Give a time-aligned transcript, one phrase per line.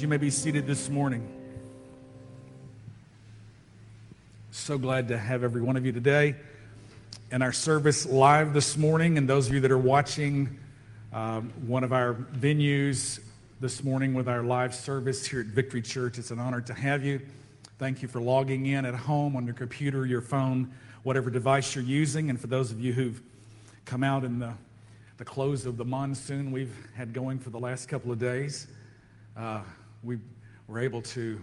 [0.00, 1.24] You may be seated this morning.
[4.50, 6.34] So glad to have every one of you today
[7.30, 9.18] in our service live this morning.
[9.18, 10.58] And those of you that are watching
[11.12, 13.20] um, one of our venues
[13.60, 17.04] this morning with our live service here at Victory Church, it's an honor to have
[17.04, 17.20] you.
[17.78, 20.72] Thank you for logging in at home on your computer, your phone,
[21.04, 22.30] whatever device you're using.
[22.30, 23.22] And for those of you who've
[23.84, 24.54] come out in the,
[25.18, 28.66] the close of the monsoon we've had going for the last couple of days,
[29.36, 29.62] uh,
[30.04, 30.18] we
[30.68, 31.40] were able to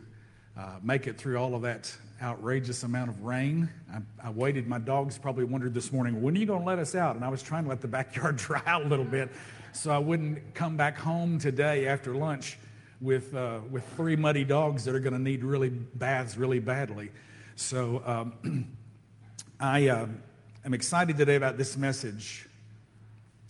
[0.58, 3.70] uh, make it through all of that outrageous amount of rain.
[3.92, 4.68] I, I, waited.
[4.68, 7.16] My dogs probably wondered this morning, when are you going to let us out?
[7.16, 9.32] And I was trying to let the backyard dry out a little bit
[9.74, 12.58] so I wouldn't come back home today after lunch
[13.00, 17.10] with, uh, with three muddy dogs that are going to need really baths really badly.
[17.56, 18.68] So um,
[19.60, 20.08] I uh,
[20.66, 22.48] am excited today about this message.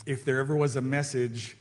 [0.05, 1.57] If there ever was a message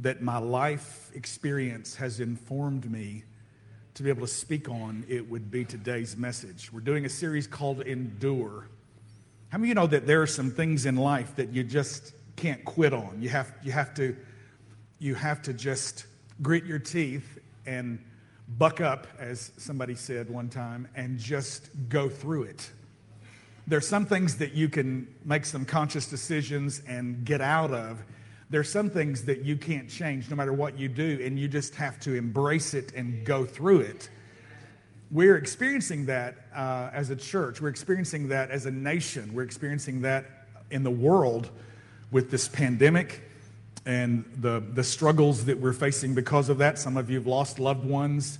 [0.00, 3.24] that my life experience has informed me
[3.94, 6.72] to be able to speak on, it would be today's message.
[6.72, 8.68] We're doing a series called Endure.
[9.50, 12.14] How many of you know that there are some things in life that you just
[12.36, 13.18] can't quit on?
[13.20, 14.16] You have, you have, to,
[14.98, 16.06] you have to just
[16.40, 18.02] grit your teeth and
[18.58, 22.70] buck up, as somebody said one time, and just go through it.
[23.66, 28.02] There are some things that you can make some conscious decisions and get out of
[28.52, 31.74] there's some things that you can't change no matter what you do, and you just
[31.74, 34.10] have to embrace it and go through it.
[35.10, 37.62] We're experiencing that uh, as a church.
[37.62, 39.32] We're experiencing that as a nation.
[39.32, 40.26] We're experiencing that
[40.70, 41.48] in the world
[42.10, 43.22] with this pandemic
[43.86, 46.78] and the, the struggles that we're facing because of that.
[46.78, 48.38] Some of you have lost loved ones.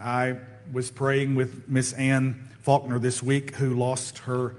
[0.00, 0.36] I
[0.72, 4.54] was praying with Miss Ann Faulkner this week, who lost her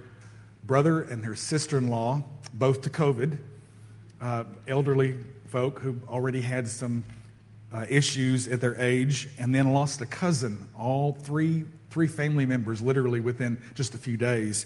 [0.66, 2.22] brother and her sister in law,
[2.54, 3.38] both to COVID
[4.24, 7.04] uh, elderly folk who already had some
[7.74, 12.82] uh, issues at their age, and then lost a cousin, all three, three family members
[12.82, 14.66] literally within just a few days.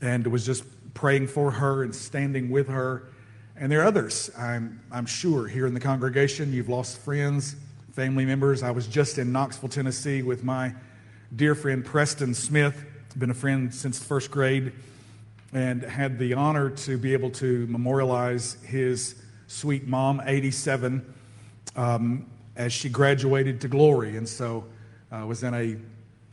[0.00, 3.04] And was just praying for her and standing with her.
[3.56, 6.52] And there are others, I'm, I'm sure, here in the congregation.
[6.52, 7.54] You've lost friends,
[7.92, 8.62] family members.
[8.62, 10.74] I was just in Knoxville, Tennessee with my
[11.36, 12.84] dear friend Preston Smith,
[13.16, 14.72] been a friend since first grade
[15.54, 19.14] and had the honor to be able to memorialize his
[19.46, 21.14] sweet mom, 87,
[21.76, 22.26] um,
[22.56, 24.16] as she graduated to glory.
[24.16, 24.64] And so
[25.12, 25.76] I uh, was in a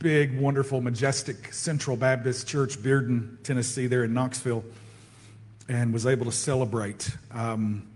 [0.00, 4.64] big, wonderful, majestic Central Baptist Church, Bearden, Tennessee, there in Knoxville,
[5.68, 7.08] and was able to celebrate.
[7.30, 7.86] Um,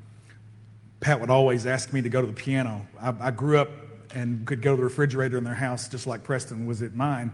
[1.00, 2.87] Pat would always ask me to go to the piano.
[3.00, 3.70] I, I, grew up
[4.14, 7.32] and could go to the refrigerator in their house just like Preston was at mine.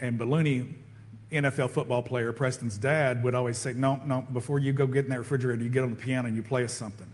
[0.00, 0.74] And Ballooney
[1.32, 5.10] NFL football player, Preston's dad, would always say, No, no, before you go get in
[5.10, 7.06] that refrigerator, you get on the piano and you play us something.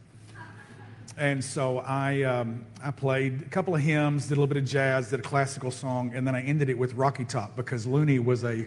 [1.18, 4.66] And so I, um, I played a couple of hymns, did a little bit of
[4.66, 8.18] jazz, did a classical song, and then I ended it with Rocky Top because Looney
[8.18, 8.66] was a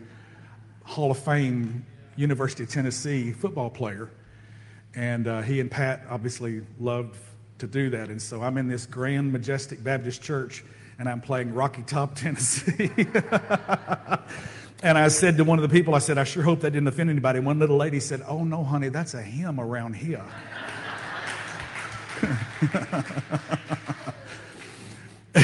[0.84, 1.86] Hall of Fame
[2.16, 4.10] University of Tennessee football player.
[4.96, 7.16] And uh, he and Pat obviously loved
[7.60, 8.10] to do that.
[8.10, 10.64] And so I'm in this grand, majestic Baptist church,
[10.98, 12.90] and I'm playing Rocky Top, Tennessee.
[14.82, 16.88] And I said to one of the people, I said, I sure hope that didn't
[16.88, 17.40] offend anybody.
[17.40, 20.24] One little lady said, Oh, no, honey, that's a hymn around here.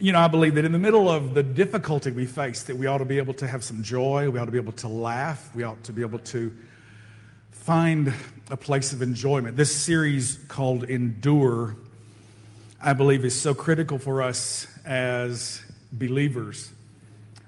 [0.00, 2.86] you know, I believe that in the middle of the difficulty we face, that we
[2.86, 5.48] ought to be able to have some joy, we ought to be able to laugh,
[5.54, 6.52] we ought to be able to
[7.52, 8.12] find
[8.50, 9.56] a place of enjoyment.
[9.56, 11.76] This series called Endure,
[12.82, 15.62] I believe, is so critical for us as
[15.92, 16.72] believers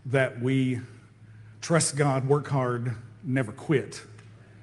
[0.07, 0.81] that we
[1.61, 4.03] trust God, work hard, never quit.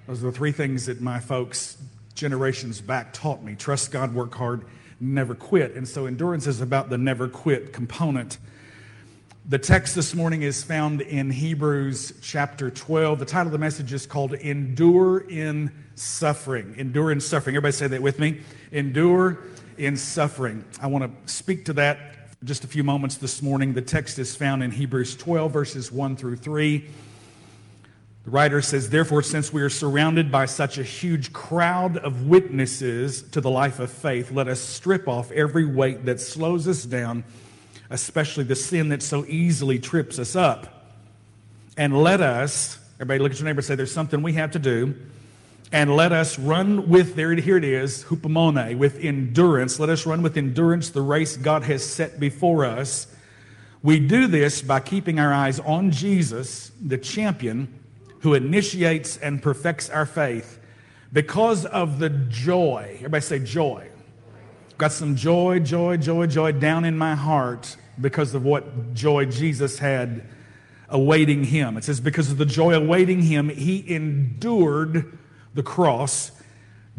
[0.08, 1.78] Those are the three things that my folks
[2.14, 3.56] generations back taught me.
[3.56, 4.66] Trust God, work hard,
[5.00, 5.76] never quit.
[5.76, 8.38] And so endurance is about the never quit component.
[9.48, 13.20] The text this morning is found in Hebrews chapter 12.
[13.20, 16.74] The title of the message is called Endure in Suffering.
[16.78, 17.56] Endure in Suffering.
[17.56, 18.42] Everybody say that with me.
[18.72, 19.38] Endure
[19.78, 20.66] in Suffering.
[20.82, 22.15] I want to speak to that
[22.46, 23.74] just a few moments this morning.
[23.74, 26.78] The text is found in Hebrews 12, verses 1 through 3.
[28.24, 33.24] The writer says, Therefore, since we are surrounded by such a huge crowd of witnesses
[33.32, 37.24] to the life of faith, let us strip off every weight that slows us down,
[37.90, 40.92] especially the sin that so easily trips us up.
[41.78, 44.60] And let us, everybody look at your neighbor and say, There's something we have to
[44.60, 44.94] do
[45.72, 49.80] and let us run with, there, here it is, hupomone, with endurance.
[49.80, 53.08] Let us run with endurance the race God has set before us.
[53.82, 57.68] We do this by keeping our eyes on Jesus, the champion,
[58.20, 60.60] who initiates and perfects our faith
[61.14, 62.94] because of the joy.
[62.96, 63.90] Everybody say joy.
[64.78, 69.80] got some joy, joy, joy, joy down in my heart because of what joy Jesus
[69.80, 70.28] had
[70.90, 71.78] awaiting him.
[71.78, 75.18] It says, because of the joy awaiting him, he endured
[75.56, 76.32] the cross,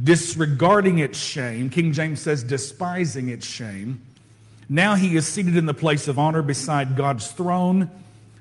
[0.03, 1.71] disregarding its shame.
[1.71, 4.03] King James says, despising its shame.
[4.69, 7.91] Now he is seated in the place of honor beside God's throne.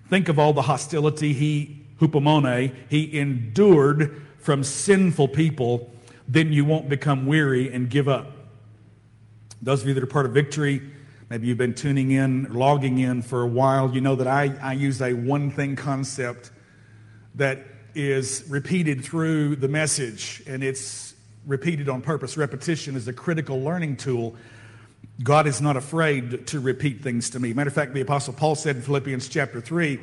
[0.10, 5.92] Think of all the hostility he, hupomone, he endured from sinful people.
[6.28, 8.32] Then you won't become weary and give up.
[9.62, 10.82] Those of you that are part of Victory,
[11.30, 14.74] maybe you've been tuning in, logging in for a while, you know that I, I
[14.74, 16.52] use a one thing concept
[17.36, 17.66] that
[17.96, 21.16] is repeated through the message, and it's
[21.46, 22.38] repeated on purpose.
[22.38, 24.36] Repetition is a critical learning tool.
[25.24, 27.54] God is not afraid to repeat things to me.
[27.54, 30.00] Matter of fact, the Apostle Paul said in Philippians chapter 3,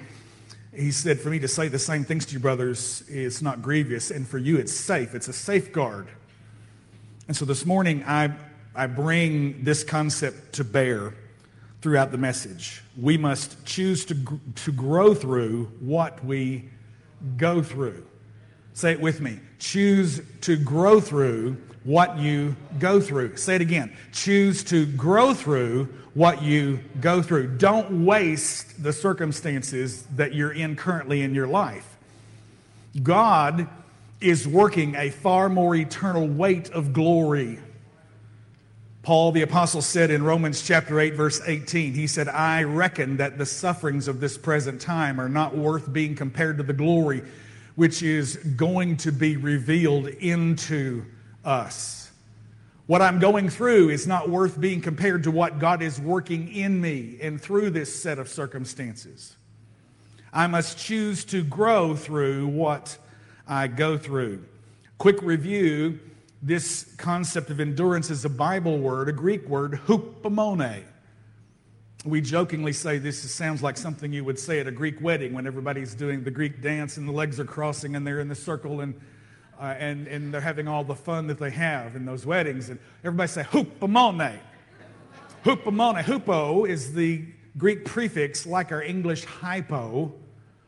[0.75, 4.11] he said, For me to say the same things to you, brothers, is not grievous,
[4.11, 5.15] and for you it's safe.
[5.15, 6.09] It's a safeguard.
[7.29, 8.33] And so this morning, I,
[8.75, 11.15] I bring this concept to bear
[11.83, 12.83] throughout the message.
[12.99, 14.17] We must choose to,
[14.65, 16.71] to grow through what we
[17.37, 18.07] go through.
[18.75, 19.39] Say it with me.
[19.59, 23.37] Choose to grow through what you go through.
[23.37, 23.95] Say it again.
[24.13, 27.59] Choose to grow through what you go through.
[27.59, 31.97] Don't waste the circumstances that you're in currently in your life.
[33.03, 33.69] God
[34.21, 37.59] is working a far more eternal weight of glory.
[39.03, 43.37] Paul the apostle said in Romans chapter 8 verse 18 he said I reckon that
[43.37, 47.23] the sufferings of this present time are not worth being compared to the glory
[47.75, 51.05] which is going to be revealed into
[51.45, 52.11] us.
[52.87, 56.81] What I'm going through is not worth being compared to what God is working in
[56.81, 59.37] me and through this set of circumstances.
[60.33, 62.99] I must choose to grow through what
[63.49, 64.45] I go through.
[64.99, 65.99] Quick review
[66.43, 70.83] this concept of endurance is a Bible word, a Greek word, hupomone.
[72.05, 75.47] We jokingly say this sounds like something you would say at a Greek wedding when
[75.47, 78.81] everybody's doing the Greek dance and the legs are crossing and they're in the circle
[78.81, 79.01] and,
[79.61, 82.71] uh, and, and they're having all the fun that they have in those weddings.
[82.71, 84.37] And everybody say, hupomone.
[85.45, 86.03] Hupomone.
[86.03, 87.25] Hupo is the
[87.57, 90.13] Greek prefix like our English hypo.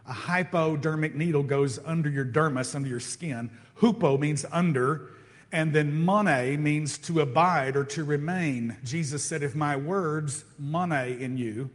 [0.06, 3.50] A hypodermic needle goes under your dermis, under your skin.
[3.80, 5.10] Hupo means under.
[5.54, 8.76] And then mone means to abide or to remain.
[8.82, 11.70] Jesus said, If my words, mone in you,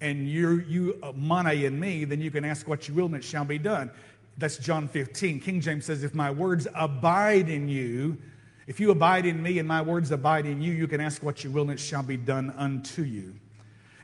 [0.00, 3.16] and you, you uh, mone in me, then you can ask what you will and
[3.16, 3.90] it shall be done.
[4.38, 5.40] That's John 15.
[5.40, 8.16] King James says, If my words abide in you,
[8.66, 11.44] if you abide in me and my words abide in you, you can ask what
[11.44, 13.34] you will and it shall be done unto you.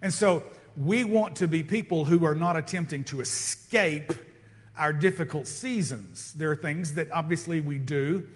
[0.03, 0.43] And so
[0.77, 4.13] we want to be people who are not attempting to escape
[4.77, 6.35] our difficult seasons.
[6.35, 8.29] There are things that obviously we do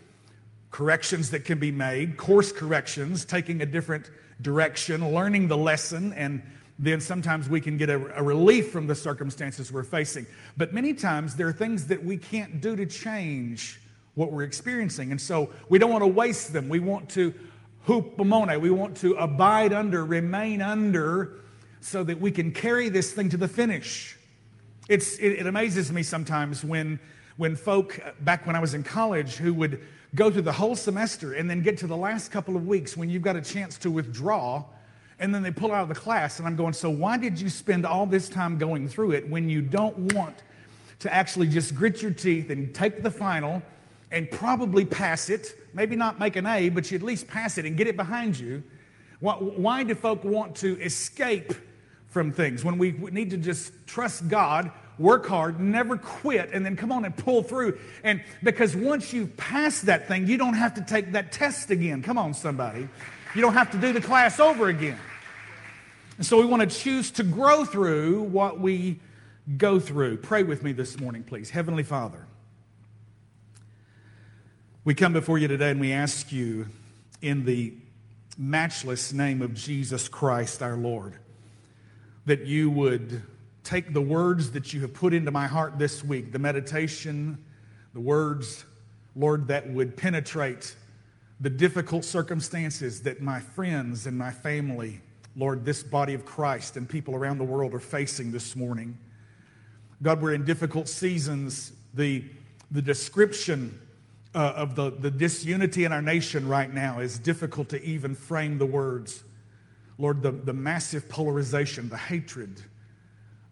[0.76, 4.10] corrections that can be made, course corrections, taking a different
[4.42, 6.42] direction, learning the lesson, and
[6.78, 10.26] then sometimes we can get a, a, relief from the circumstances we're facing.
[10.58, 13.80] But many times there are things that we can't do to change
[14.16, 15.12] what we're experiencing.
[15.12, 16.68] And so we don't want to waste them.
[16.68, 17.32] We want to
[17.86, 21.40] hupomone, we want to abide under, remain under,
[21.80, 24.18] so that we can carry this thing to the finish.
[24.90, 27.00] It's, it, it amazes me sometimes when,
[27.38, 29.80] when folk, uh, back when I was in college, who would
[30.14, 33.10] go through the whole semester and then get to the last couple of weeks when
[33.10, 34.64] you've got a chance to withdraw
[35.18, 37.48] and then they pull out of the class and i'm going so why did you
[37.48, 40.42] spend all this time going through it when you don't want
[40.98, 43.62] to actually just grit your teeth and take the final
[44.10, 45.54] and probably pass it?
[45.74, 48.38] Maybe not make an a but you at least pass it and get it behind
[48.38, 48.62] you.
[49.20, 51.54] Why, why do folk want to escape
[52.06, 52.64] from things?
[52.64, 57.04] When we need to just trust god work hard, never quit, and then come on
[57.04, 57.78] and pull through.
[58.02, 62.02] And because once you pass that thing, you don't have to take that test again.
[62.02, 62.88] Come on, somebody.
[63.34, 64.98] You don't have to do the class over again.
[66.16, 69.00] And so we want to choose to grow through what we
[69.58, 70.18] go through.
[70.18, 71.50] Pray with me this morning, please.
[71.50, 72.26] Heavenly Father,
[74.84, 76.68] we come before you today and we ask you
[77.20, 77.74] in the
[78.38, 81.14] matchless name of Jesus Christ our Lord
[82.24, 83.22] that you would
[83.66, 87.36] take the words that you have put into my heart this week, the meditation,
[87.94, 88.64] the words,
[89.16, 90.76] Lord, that would penetrate
[91.40, 95.00] the difficult circumstances that my friends and my family,
[95.34, 98.96] Lord, this body of Christ and people around the world are facing this morning.
[100.00, 101.72] God, we're in difficult seasons.
[101.94, 102.24] The,
[102.70, 103.80] the description
[104.32, 108.58] uh, of the, the disunity in our nation right now is difficult to even frame
[108.58, 109.24] the words.
[109.98, 112.62] Lord, the, the massive polarization, the hatred,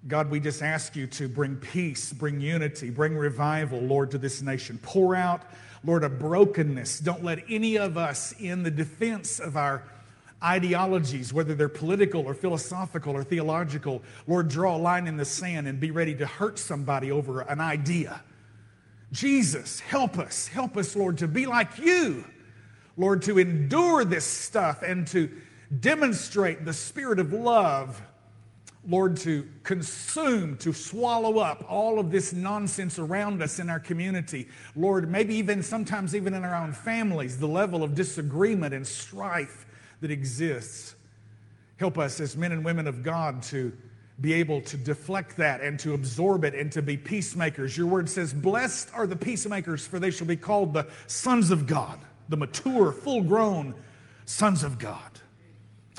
[0.06, 4.42] God, we just ask you to bring peace, bring unity, bring revival, Lord, to this
[4.42, 4.78] nation.
[4.82, 5.42] Pour out,
[5.82, 6.98] Lord, a brokenness.
[7.00, 9.82] Don't let any of us, in the defense of our
[10.42, 14.02] ideologies, whether they're political or philosophical or theological.
[14.26, 17.60] Lord, draw a line in the sand and be ready to hurt somebody over an
[17.60, 18.22] idea.
[19.10, 20.48] Jesus, help us.
[20.48, 22.24] Help us, Lord, to be like you.
[22.98, 25.30] Lord, to endure this stuff and to
[25.80, 28.02] demonstrate the spirit of love.
[28.86, 34.48] Lord, to consume, to swallow up all of this nonsense around us in our community.
[34.76, 39.66] Lord, maybe even sometimes even in our own families, the level of disagreement and strife
[40.00, 40.96] that exists.
[41.78, 43.72] Help us as men and women of God to
[44.20, 47.76] be able to deflect that and to absorb it and to be peacemakers.
[47.76, 51.66] Your word says, Blessed are the peacemakers, for they shall be called the sons of
[51.66, 51.98] God,
[52.28, 53.74] the mature, full grown
[54.26, 55.00] sons of God.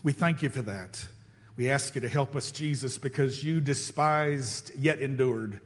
[0.03, 1.05] We thank you for that.
[1.57, 5.61] We ask you to help us, Jesus, because you despised yet endured.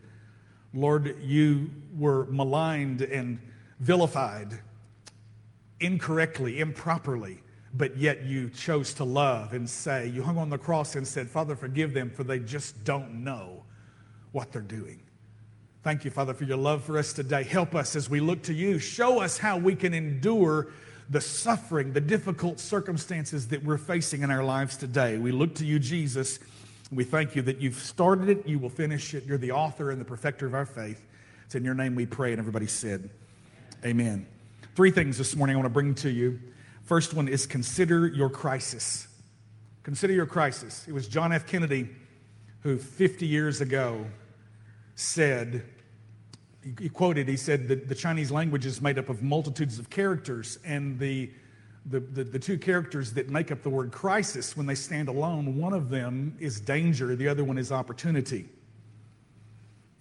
[0.73, 3.39] Lord, you were maligned and
[3.79, 4.59] vilified
[5.79, 7.41] incorrectly, improperly
[7.73, 11.29] but yet you chose to love and say, you hung on the cross and said,
[11.29, 13.63] Father, forgive them, for they just don't know
[14.31, 15.01] what they're doing.
[15.83, 17.43] Thank you, Father, for your love for us today.
[17.43, 18.79] Help us as we look to you.
[18.79, 20.67] Show us how we can endure
[21.09, 25.17] the suffering, the difficult circumstances that we're facing in our lives today.
[25.17, 26.39] We look to you, Jesus.
[26.91, 29.25] We thank you that you've started it, you will finish it.
[29.25, 31.03] You're the author and the perfecter of our faith.
[31.45, 33.09] It's in your name we pray, and everybody said,
[33.83, 34.27] Amen.
[34.75, 36.39] Three things this morning I want to bring to you.
[36.83, 39.07] First one is consider your crisis.
[39.83, 40.85] Consider your crisis.
[40.87, 41.47] It was John F.
[41.47, 41.89] Kennedy
[42.61, 44.05] who 50 years ago
[44.95, 45.63] said,
[46.79, 50.59] he quoted, he said that the Chinese language is made up of multitudes of characters,
[50.65, 51.29] and the,
[51.85, 55.57] the, the, the, two characters that make up the word crisis, when they stand alone,
[55.57, 58.49] one of them is danger, the other one is opportunity.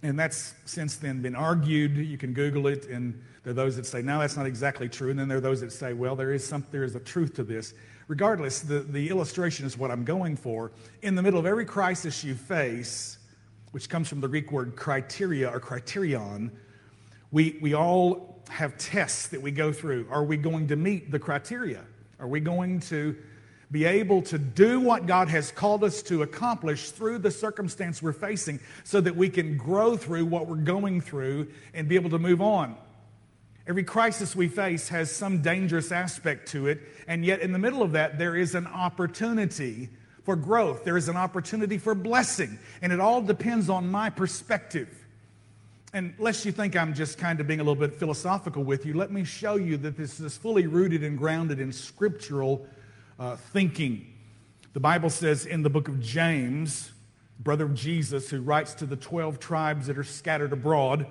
[0.02, 1.96] And that's since then been argued.
[1.96, 5.10] You can Google it, and there are those that say, no, that's not exactly true.
[5.10, 7.34] And then there are those that say, well, there is, some, there is a truth
[7.34, 7.74] to this.
[8.06, 10.70] Regardless, the, the illustration is what I'm going for.
[11.02, 13.17] In the middle of every crisis you face,
[13.72, 16.52] which comes from the Greek word criteria or criterion,
[17.30, 20.06] we, we all have tests that we go through.
[20.10, 21.84] Are we going to meet the criteria?
[22.18, 23.16] Are we going to
[23.70, 28.12] be able to do what God has called us to accomplish through the circumstance we're
[28.12, 32.18] facing so that we can grow through what we're going through and be able to
[32.18, 32.76] move on.
[33.66, 37.82] Every crisis we face has some dangerous aspect to it, and yet in the middle
[37.82, 39.90] of that, there is an opportunity
[40.28, 40.84] for growth.
[40.84, 45.06] There is an opportunity for blessing, and it all depends on my perspective.
[45.94, 48.92] And lest you think I'm just kind of being a little bit philosophical with you,
[48.92, 52.66] let me show you that this is fully rooted and grounded in scriptural
[53.18, 54.06] uh, thinking.
[54.74, 56.90] The Bible says in the book of James,
[57.40, 61.06] brother of Jesus, who writes to the 12 tribes that are scattered abroad,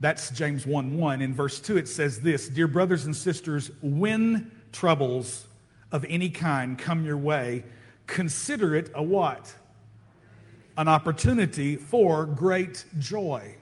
[0.00, 1.22] that's James 1 1.
[1.22, 5.46] In verse 2, it says this Dear brothers and sisters, when troubles
[5.90, 7.64] of any kind come your way,
[8.06, 9.54] consider it a what?
[10.76, 13.56] An opportunity for great joy.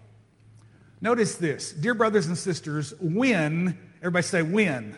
[1.01, 4.97] Notice this, dear brothers and sisters, when, everybody say when,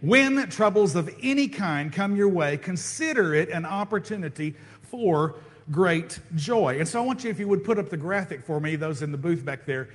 [0.00, 5.36] when troubles of any kind come your way, consider it an opportunity for
[5.70, 6.78] great joy.
[6.78, 9.02] And so I want you, if you would put up the graphic for me, those
[9.02, 9.88] in the booth back there.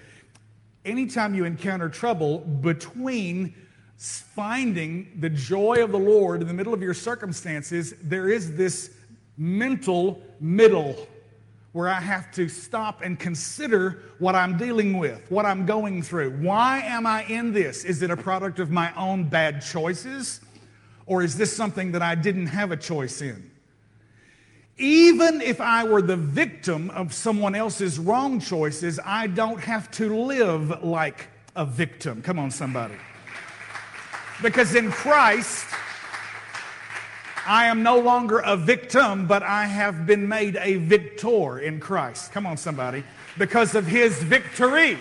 [0.83, 3.53] Anytime you encounter trouble between
[3.99, 8.91] finding the joy of the Lord in the middle of your circumstances, there is this
[9.37, 11.07] mental middle
[11.73, 16.31] where I have to stop and consider what I'm dealing with, what I'm going through.
[16.39, 17.83] Why am I in this?
[17.83, 20.39] Is it a product of my own bad choices?
[21.05, 23.51] Or is this something that I didn't have a choice in?
[24.77, 30.15] Even if I were the victim of someone else's wrong choices, I don't have to
[30.15, 32.21] live like a victim.
[32.21, 32.95] Come on, somebody.
[34.41, 35.67] Because in Christ,
[37.45, 42.31] I am no longer a victim, but I have been made a victor in Christ.
[42.31, 43.03] Come on, somebody.
[43.37, 44.97] Because of his victory.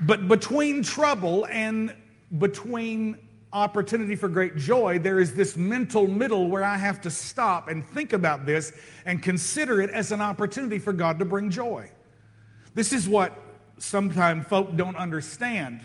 [0.00, 1.94] But between trouble and
[2.38, 3.16] between
[3.52, 7.84] opportunity for great joy, there is this mental middle where I have to stop and
[7.84, 8.72] think about this
[9.06, 11.90] and consider it as an opportunity for God to bring joy.
[12.74, 13.32] This is what
[13.78, 15.80] sometimes folk don't understand.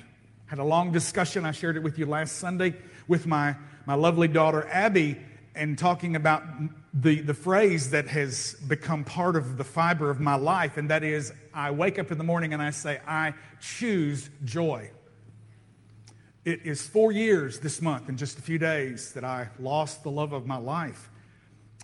[0.51, 2.74] Had a long discussion, I shared it with you last Sunday
[3.08, 3.55] with my
[3.86, 5.15] my lovely daughter Abby
[5.55, 6.43] and talking about
[6.93, 11.05] the, the phrase that has become part of the fiber of my life, and that
[11.05, 14.91] is I wake up in the morning and I say, I choose joy.
[16.43, 20.12] It is four years this month, in just a few days, that I lost the
[20.12, 21.10] love of my life.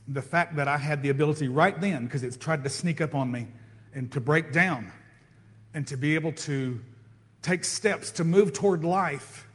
[0.10, 3.16] The fact that I had the ability right then, because it's tried to sneak up
[3.16, 3.48] on me,
[3.94, 4.92] and to break down,
[5.74, 6.82] and to be able to
[7.42, 9.48] take steps to move toward life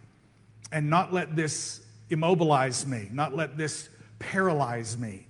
[0.70, 5.26] and not let this immobilize me, not let this paralyze me.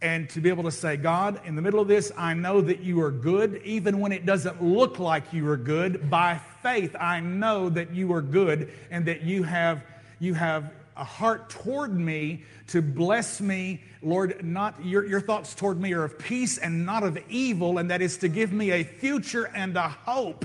[0.00, 2.80] And to be able to say, God, in the middle of this, I know that
[2.80, 6.10] you are good, even when it doesn't look like you are good.
[6.10, 9.82] By faith, I know that you are good and that you have,
[10.18, 13.82] you have a heart toward me to bless me.
[14.02, 17.90] Lord, not your, your thoughts toward me are of peace and not of evil, and
[17.90, 20.44] that is to give me a future and a hope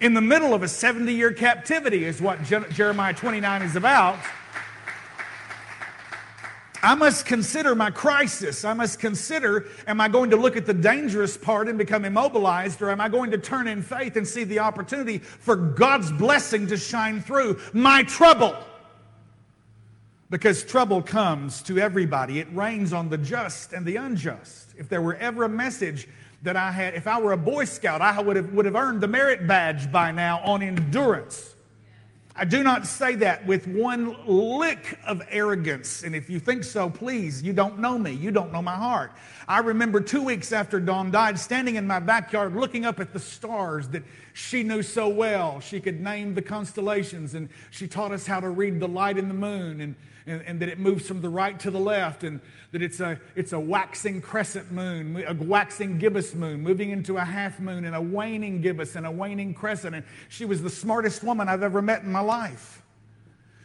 [0.00, 4.18] in the middle of a 70 year captivity, is what Jeremiah 29 is about.
[6.80, 8.64] I must consider my crisis.
[8.64, 12.80] I must consider am I going to look at the dangerous part and become immobilized,
[12.82, 16.68] or am I going to turn in faith and see the opportunity for God's blessing
[16.68, 18.56] to shine through my trouble?
[20.30, 24.74] Because trouble comes to everybody, it rains on the just and the unjust.
[24.76, 26.06] If there were ever a message
[26.42, 29.00] that I had, if I were a Boy Scout, I would have, would have earned
[29.00, 31.54] the merit badge by now on endurance.
[32.40, 36.04] I do not say that with one lick of arrogance.
[36.04, 38.12] And if you think so, please, you don't know me.
[38.12, 39.10] You don't know my heart.
[39.48, 43.18] I remember two weeks after Dawn died, standing in my backyard looking up at the
[43.18, 44.04] stars that
[44.34, 45.58] she knew so well.
[45.58, 49.26] She could name the constellations, and she taught us how to read the light in
[49.26, 49.80] the moon.
[49.80, 49.96] And
[50.28, 52.40] and, and, that it moves from the right to the left, and
[52.72, 57.24] that it's a, it's a waxing crescent moon, a waxing gibbous moon, moving into a
[57.24, 59.94] half moon, and a waning gibbous, and a waning crescent.
[59.94, 62.82] And she was the smartest woman I've ever met in my life.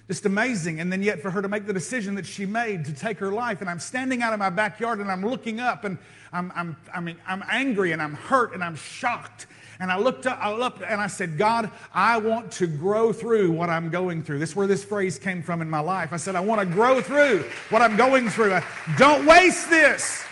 [0.07, 0.79] Just amazing.
[0.79, 3.31] And then, yet, for her to make the decision that she made to take her
[3.31, 5.97] life, and I'm standing out in my backyard and I'm looking up, and
[6.31, 9.47] I'm, I'm, I mean, I'm angry and I'm hurt and I'm shocked
[9.83, 13.51] and I looked up, I looked and I said, God, I want to grow through
[13.51, 14.39] what I'm going through.
[14.39, 16.13] This is where this phrase came from in my life.
[16.13, 18.57] I said, I want to grow through what I'm going through.
[18.97, 20.23] Don't waste this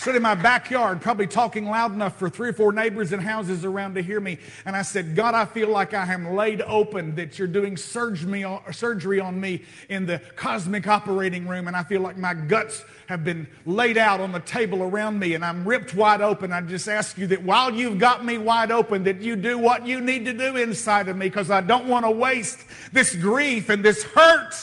[0.00, 3.66] stood in my backyard, probably talking loud enough for three or four neighbors and houses
[3.66, 4.38] around to hear me.
[4.64, 9.20] And I said, God, I feel like I am laid open, that you're doing surgery
[9.20, 11.68] on me in the cosmic operating room.
[11.68, 15.34] And I feel like my guts have been laid out on the table around me
[15.34, 16.50] and I'm ripped wide open.
[16.50, 19.86] I just ask you that while you've got me wide open, that you do what
[19.86, 23.68] you need to do inside of me because I don't want to waste this grief
[23.68, 24.54] and this hurt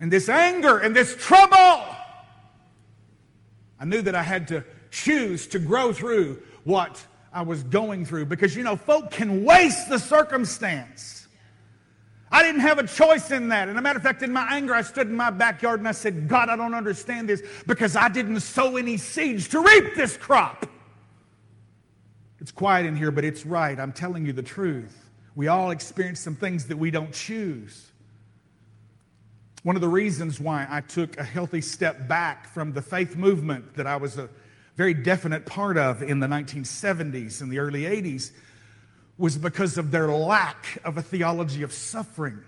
[0.00, 1.94] and this anger and this trouble.
[3.80, 8.26] I knew that I had to choose to grow through what I was going through
[8.26, 11.28] because, you know, folk can waste the circumstance.
[12.30, 13.68] I didn't have a choice in that.
[13.68, 15.92] And a matter of fact, in my anger, I stood in my backyard and I
[15.92, 20.16] said, God, I don't understand this because I didn't sow any seeds to reap this
[20.16, 20.66] crop.
[22.40, 23.78] It's quiet in here, but it's right.
[23.78, 25.10] I'm telling you the truth.
[25.34, 27.87] We all experience some things that we don't choose.
[29.64, 33.74] One of the reasons why I took a healthy step back from the faith movement
[33.74, 34.28] that I was a
[34.76, 38.30] very definite part of in the 1970s and the early 80s
[39.18, 42.38] was because of their lack of a theology of suffering.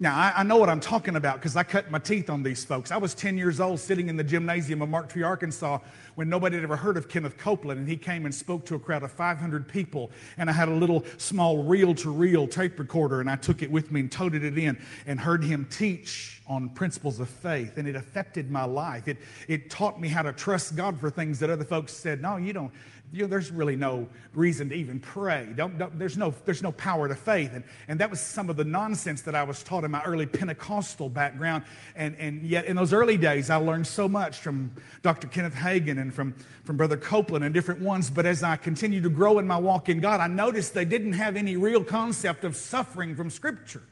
[0.00, 2.64] Now, I, I, know what I'm talking about because I cut my teeth on these
[2.64, 2.92] folks.
[2.92, 5.80] I was 10 years old sitting in the gymnasium of Marked Tree, Arkansas,
[6.14, 8.78] when nobody had ever heard of Kenneth Copeland, and he came and spoke to a
[8.78, 10.12] crowd of 500 people.
[10.36, 13.72] And I had a little small reel to reel tape recorder, and I took it
[13.72, 17.76] with me and toted it in and heard him teach on principles of faith.
[17.76, 19.08] And it affected my life.
[19.08, 22.36] It, it taught me how to trust God for things that other folks said, no,
[22.36, 22.72] you don't
[23.12, 25.48] you know, there's really no reason to even pray.
[25.56, 27.52] Don't, don't, there's, no, there's no power to faith.
[27.54, 30.26] And, and that was some of the nonsense that I was taught in my early
[30.26, 31.64] Pentecostal background.
[31.96, 35.26] And, and yet, in those early days, I learned so much from Dr.
[35.26, 38.10] Kenneth Hagin and from, from Brother Copeland and different ones.
[38.10, 41.14] But as I continued to grow in my walk in God, I noticed they didn't
[41.14, 43.82] have any real concept of suffering from Scripture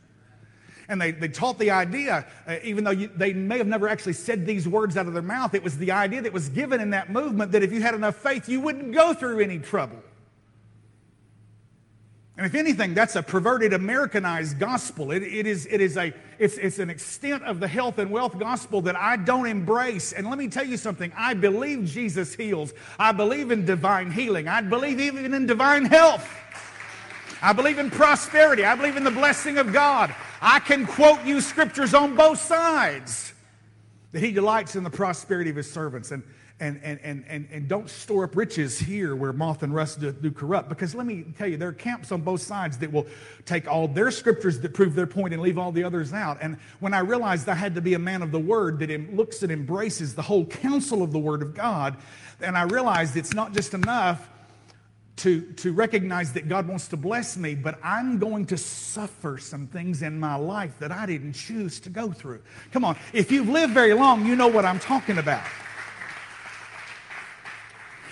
[0.88, 4.12] and they, they taught the idea, uh, even though you, they may have never actually
[4.12, 6.90] said these words out of their mouth, it was the idea that was given in
[6.90, 10.02] that movement that if you had enough faith, you wouldn't go through any trouble.
[12.36, 15.10] And if anything, that's a perverted Americanized gospel.
[15.10, 18.38] It, it, is, it is a, it's, it's an extent of the health and wealth
[18.38, 20.12] gospel that I don't embrace.
[20.12, 24.48] And let me tell you something I believe Jesus heals, I believe in divine healing,
[24.48, 26.28] I believe even in divine health.
[27.42, 28.64] I believe in prosperity.
[28.64, 30.14] I believe in the blessing of God.
[30.40, 33.32] I can quote you scriptures on both sides
[34.12, 36.10] that he delights in the prosperity of his servants.
[36.10, 36.22] And,
[36.58, 40.10] and, and, and, and, and don't store up riches here where moth and rust do,
[40.10, 40.70] do, corrupt.
[40.70, 43.06] Because let me tell you, there are camps on both sides that will
[43.44, 46.38] take all their scriptures that prove their point and leave all the others out.
[46.40, 49.42] And when I realized I had to be a man of the word that looks
[49.42, 51.96] and embraces the whole counsel of the word of God,
[52.40, 54.26] and I realized it's not just enough
[55.16, 59.66] to, to recognize that God wants to bless me, but I'm going to suffer some
[59.66, 62.42] things in my life that I didn't choose to go through.
[62.70, 65.42] Come on, if you've lived very long, you know what I'm talking about.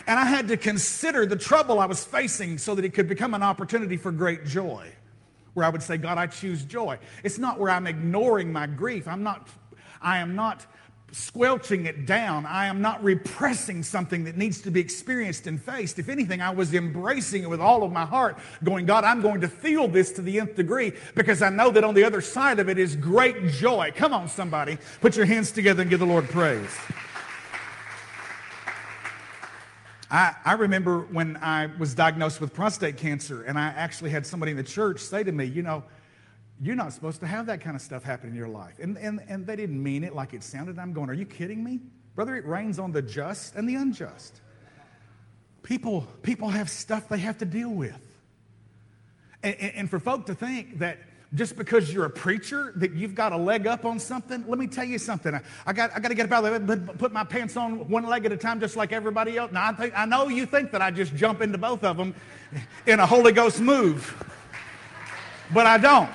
[0.07, 3.35] And I had to consider the trouble I was facing so that it could become
[3.35, 4.93] an opportunity for great joy.
[5.55, 6.99] where I would say, God, I choose joy.
[7.23, 9.09] It's not where I'm ignoring my grief.
[9.09, 9.49] I'm not,
[10.03, 10.67] I am not
[11.15, 12.45] squelching it down.
[12.45, 15.99] I am not repressing something that needs to be experienced and faced.
[15.99, 19.41] If anything, I was embracing it with all of my heart, going, God, I'm going
[19.43, 22.59] to feel this to the nth degree because I know that on the other side
[22.59, 23.93] of it is great joy.
[23.95, 24.77] Come on, somebody.
[25.01, 26.71] Put your hands together and give the Lord praise.
[30.11, 34.51] I, I remember when I was diagnosed with prostate cancer, and I actually had somebody
[34.51, 35.85] in the church say to me, You know,
[36.61, 38.79] you're not supposed to have that kind of stuff happen in your life.
[38.81, 40.79] And, and, and they didn't mean it like it sounded.
[40.79, 41.81] I'm going, Are you kidding me?
[42.15, 44.41] Brother, it rains on the just and the unjust.
[45.63, 48.01] People, people have stuff they have to deal with.
[49.43, 50.99] And, and, and for folk to think that
[51.35, 54.69] just because you're a preacher that you've got a leg up on something, let me
[54.69, 55.35] tell you something.
[55.35, 57.89] I, I got, I got to get up out of bed, put my pants on
[57.89, 59.51] one leg at a time just like everybody else.
[59.51, 62.15] Now, I, think, I know you think that I just jump into both of them
[62.87, 64.15] in a Holy Ghost move,
[65.53, 66.15] but I don't.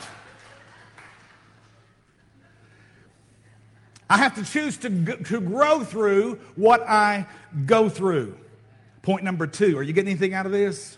[4.09, 7.27] I have to choose to, to grow through what I
[7.65, 8.35] go through.
[9.03, 9.77] Point number two.
[9.77, 10.97] Are you getting anything out of this?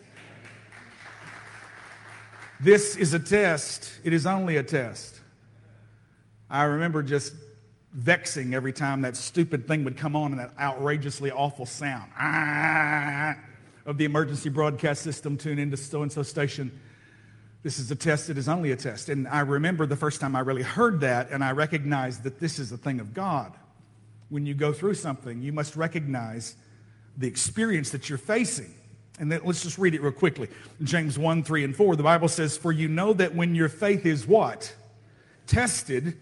[2.62, 3.92] This is a test.
[4.04, 5.20] It is only a test.
[6.50, 7.34] I remember just
[7.94, 13.36] vexing every time that stupid thing would come on and that outrageously awful sound ah,
[13.86, 16.72] of the emergency broadcast system tune into so and so station.
[17.64, 19.10] This is a test, it is only a test.
[19.10, 22.58] And I remember the first time I really heard that, and I recognized that this
[22.58, 23.54] is a thing of God.
[24.30, 26.56] When you go through something, you must recognize
[27.18, 28.74] the experience that you're facing.
[29.20, 30.48] And then let's just read it real quickly.
[30.82, 34.06] James 1, 3, and 4, the Bible says, For you know that when your faith
[34.06, 34.74] is what?
[35.46, 36.18] Tested,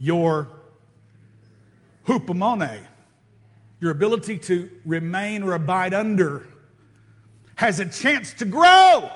[0.00, 0.48] your
[2.06, 2.80] hupomone,
[3.78, 6.48] your ability to remain or abide under,
[7.54, 9.08] has a chance to grow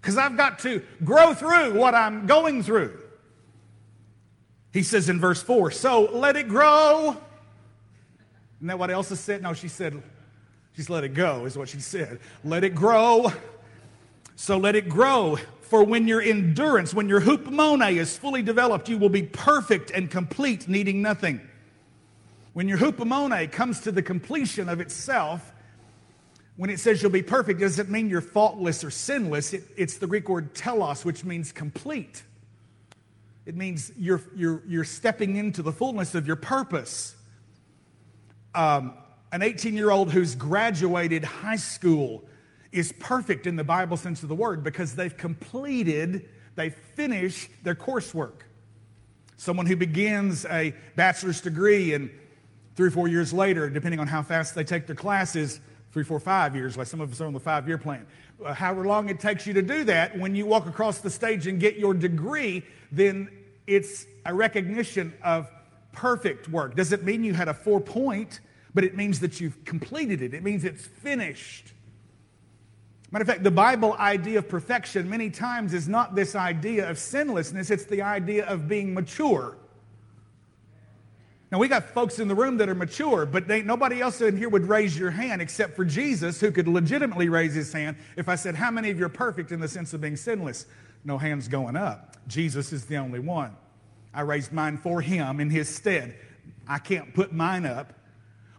[0.00, 2.98] because I've got to grow through what I'm going through.
[4.72, 7.16] He says in verse 4, so let it grow.
[8.58, 9.42] Isn't that what Elsa said?
[9.42, 10.00] No, she said,
[10.76, 12.20] she's let it go, is what she said.
[12.44, 13.32] Let it grow.
[14.36, 15.38] So let it grow.
[15.62, 20.10] For when your endurance, when your hupomone is fully developed, you will be perfect and
[20.10, 21.40] complete, needing nothing.
[22.52, 25.52] When your hupomone comes to the completion of itself,
[26.58, 29.52] when it says you'll be perfect, doesn't mean you're faultless or sinless.
[29.54, 32.24] It, it's the Greek word telos, which means complete.
[33.46, 37.14] It means you're, you're, you're stepping into the fullness of your purpose.
[38.56, 38.94] Um,
[39.30, 42.24] an 18 year old who's graduated high school
[42.72, 47.76] is perfect in the Bible sense of the word because they've completed, they've finished their
[47.76, 48.40] coursework.
[49.36, 52.10] Someone who begins a bachelor's degree and
[52.74, 55.60] three or four years later, depending on how fast they take their classes,
[55.92, 58.06] three, four, five years, like some of us are on the five year plan.
[58.44, 61.46] Uh, however long it takes you to do that, when you walk across the stage
[61.46, 63.28] and get your degree, then
[63.66, 65.50] it's a recognition of
[65.92, 66.76] perfect work.
[66.76, 68.40] Doesn't mean you had a four point,
[68.74, 70.34] but it means that you've completed it.
[70.34, 71.72] It means it's finished.
[73.10, 76.98] Matter of fact, the Bible idea of perfection many times is not this idea of
[76.98, 79.56] sinlessness, it's the idea of being mature.
[81.50, 84.36] Now, we got folks in the room that are mature, but they, nobody else in
[84.36, 88.28] here would raise your hand except for Jesus, who could legitimately raise his hand if
[88.28, 90.66] I said, How many of you are perfect in the sense of being sinless?
[91.04, 92.16] No hands going up.
[92.26, 93.56] Jesus is the only one.
[94.12, 96.16] I raised mine for him in his stead.
[96.66, 97.94] I can't put mine up.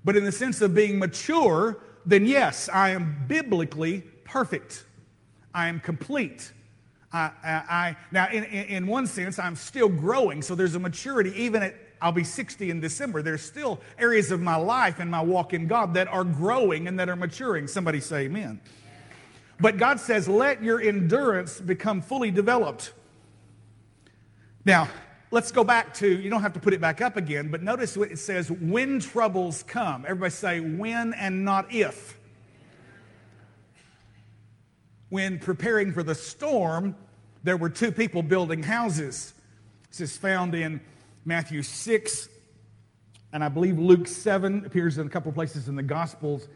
[0.04, 4.84] But in the sense of being mature, then yes, I am biblically perfect.
[5.54, 6.52] I am complete.
[7.13, 11.34] I, I, I now, in, in one sense, I'm still growing, so there's a maturity
[11.36, 13.21] even at I'll be 60 in December.
[13.21, 16.99] There's still areas of my life and my walk in God that are growing and
[16.99, 17.67] that are maturing.
[17.67, 18.62] Somebody say amen.
[19.59, 22.93] But God says, let your endurance become fully developed.
[24.63, 24.88] Now,
[25.31, 27.97] let's go back to, you don't have to put it back up again, but notice
[27.97, 30.05] what it says when troubles come.
[30.07, 32.17] Everybody say when and not if.
[35.09, 36.95] When preparing for the storm,
[37.43, 39.33] there were two people building houses.
[39.89, 40.79] This is found in
[41.29, 42.27] Matthew 6,
[43.33, 46.47] and I believe Luke 7 appears in a couple places in the Gospels.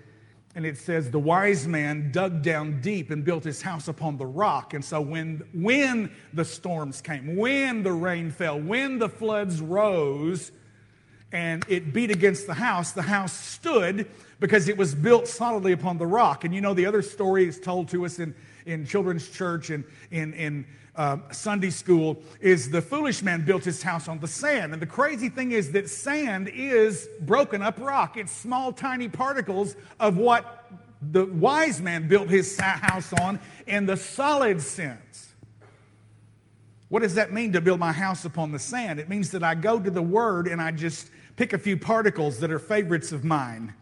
[0.55, 4.25] And it says, The wise man dug down deep and built his house upon the
[4.25, 4.73] rock.
[4.73, 10.51] And so when, when the storms came, when the rain fell, when the floods rose,
[11.31, 14.09] and it beat against the house, the house stood
[14.39, 16.45] because it was built solidly upon the rock.
[16.45, 18.33] And you know, the other story is told to us in,
[18.65, 23.81] in children's church and in, in uh, Sunday school is the foolish man built his
[23.81, 24.73] house on the sand.
[24.73, 29.75] And the crazy thing is that sand is broken up rock, it's small, tiny particles
[29.99, 30.71] of what
[31.11, 35.33] the wise man built his house on in the solid sense.
[36.89, 38.99] What does that mean to build my house upon the sand?
[38.99, 42.39] It means that I go to the Word and I just pick a few particles
[42.39, 43.73] that are favorites of mine.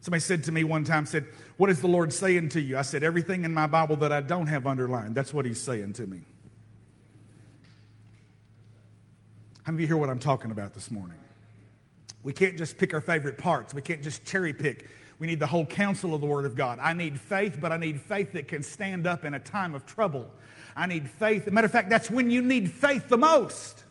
[0.00, 2.78] Somebody said to me one time, said, What is the Lord saying to you?
[2.78, 5.16] I said, Everything in my Bible that I don't have underlined.
[5.16, 6.20] That's what He's saying to me.
[9.64, 11.16] How many of you hear what I'm talking about this morning?
[12.22, 13.72] We can't just pick our favorite parts.
[13.72, 14.90] We can't just cherry pick.
[15.18, 16.78] We need the whole counsel of the Word of God.
[16.82, 19.86] I need faith, but I need faith that can stand up in a time of
[19.86, 20.30] trouble.
[20.76, 21.50] I need faith.
[21.50, 23.84] matter of fact, that's when you need faith the most.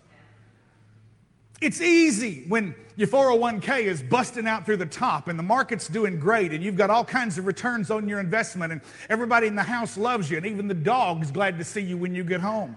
[1.59, 6.19] It's easy when your 401k is busting out through the top and the market's doing
[6.19, 9.63] great and you've got all kinds of returns on your investment and everybody in the
[9.63, 12.75] house loves you and even the dog's glad to see you when you get home.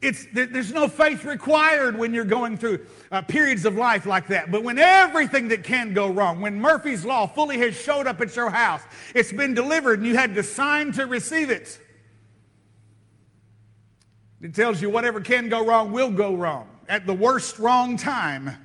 [0.00, 4.50] It's, there's no faith required when you're going through uh, periods of life like that.
[4.50, 8.36] But when everything that can go wrong, when Murphy's Law fully has showed up at
[8.36, 8.82] your house,
[9.14, 11.80] it's been delivered and you had to sign to receive it.
[14.40, 18.56] It tells you whatever can go wrong will go wrong at the worst wrong time.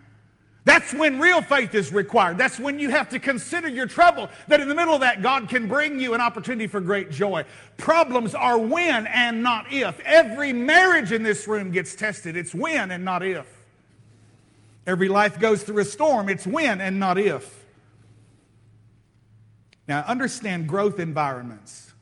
[0.65, 2.37] That's when real faith is required.
[2.37, 4.29] That's when you have to consider your trouble.
[4.47, 7.43] That in the middle of that, God can bring you an opportunity for great joy.
[7.75, 9.99] Problems are when and not if.
[10.01, 12.37] Every marriage in this room gets tested.
[12.37, 13.45] It's when and not if.
[14.87, 16.29] Every life goes through a storm.
[16.29, 17.63] It's when and not if.
[19.87, 21.92] Now, understand growth environments.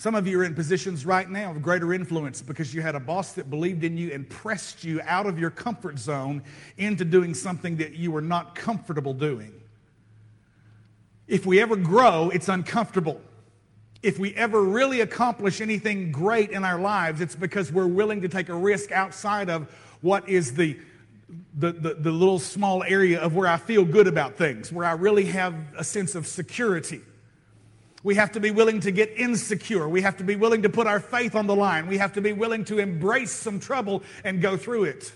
[0.00, 3.00] Some of you are in positions right now of greater influence because you had a
[3.00, 6.42] boss that believed in you and pressed you out of your comfort zone
[6.78, 9.52] into doing something that you were not comfortable doing.
[11.28, 13.20] If we ever grow, it's uncomfortable.
[14.02, 18.28] If we ever really accomplish anything great in our lives, it's because we're willing to
[18.30, 20.78] take a risk outside of what is the,
[21.58, 24.92] the, the, the little small area of where I feel good about things, where I
[24.92, 27.02] really have a sense of security.
[28.02, 29.88] We have to be willing to get insecure.
[29.88, 31.86] We have to be willing to put our faith on the line.
[31.86, 35.12] We have to be willing to embrace some trouble and go through it.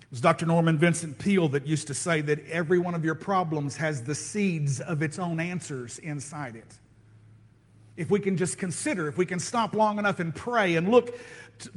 [0.00, 0.46] It was Dr.
[0.46, 4.14] Norman Vincent Peale that used to say that every one of your problems has the
[4.14, 6.78] seeds of its own answers inside it.
[7.96, 11.18] If we can just consider, if we can stop long enough and pray and look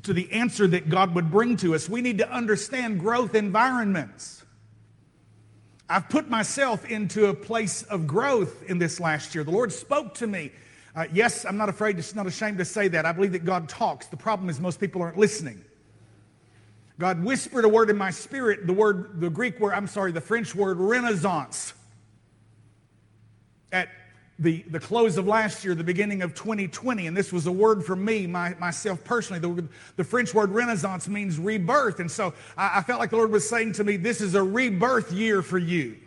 [0.03, 4.45] to the answer that God would bring to us, we need to understand growth environments.
[5.89, 9.43] I've put myself into a place of growth in this last year.
[9.43, 10.51] The Lord spoke to me.
[10.95, 13.05] Uh, yes, I'm not afraid, to, not ashamed to say that.
[13.05, 14.05] I believe that God talks.
[14.05, 15.63] The problem is most people aren't listening.
[16.99, 20.21] God whispered a word in my spirit, the word, the Greek word, I'm sorry, the
[20.21, 21.73] French word renaissance.
[23.71, 23.89] At
[24.39, 27.85] the, the close of last year, the beginning of 2020, and this was a word
[27.85, 29.39] for me, my, myself personally.
[29.39, 31.99] The, the French word renaissance means rebirth.
[31.99, 34.43] And so I, I felt like the Lord was saying to me, this is a
[34.43, 35.97] rebirth year for you.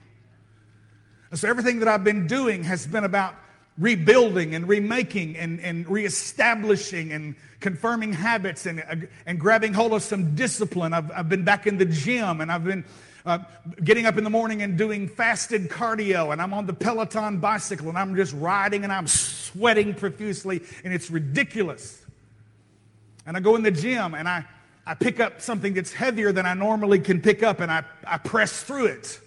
[1.30, 3.34] And so everything that I've been doing has been about
[3.78, 10.34] rebuilding and remaking and, and reestablishing and confirming habits and, and grabbing hold of some
[10.34, 10.92] discipline.
[10.94, 12.84] I've, I've been back in the gym and I've been
[13.24, 13.38] uh,
[13.84, 17.88] getting up in the morning and doing fasted cardio, and I'm on the Peloton bicycle,
[17.88, 22.04] and I'm just riding and I'm sweating profusely, and it's ridiculous.
[23.26, 24.44] And I go in the gym and I,
[24.86, 28.18] I pick up something that's heavier than I normally can pick up, and I, I
[28.18, 29.20] press through it.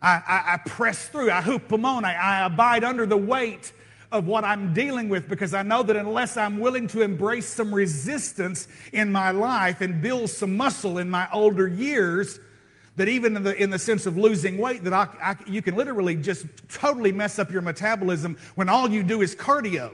[0.00, 3.72] I, I, I press through, I hoop hupomone, I, I abide under the weight
[4.10, 7.74] of what I'm dealing with because I know that unless I'm willing to embrace some
[7.74, 12.40] resistance in my life and build some muscle in my older years,
[12.96, 15.76] that even in the, in the sense of losing weight, that I, I, you can
[15.76, 19.92] literally just totally mess up your metabolism when all you do is cardio.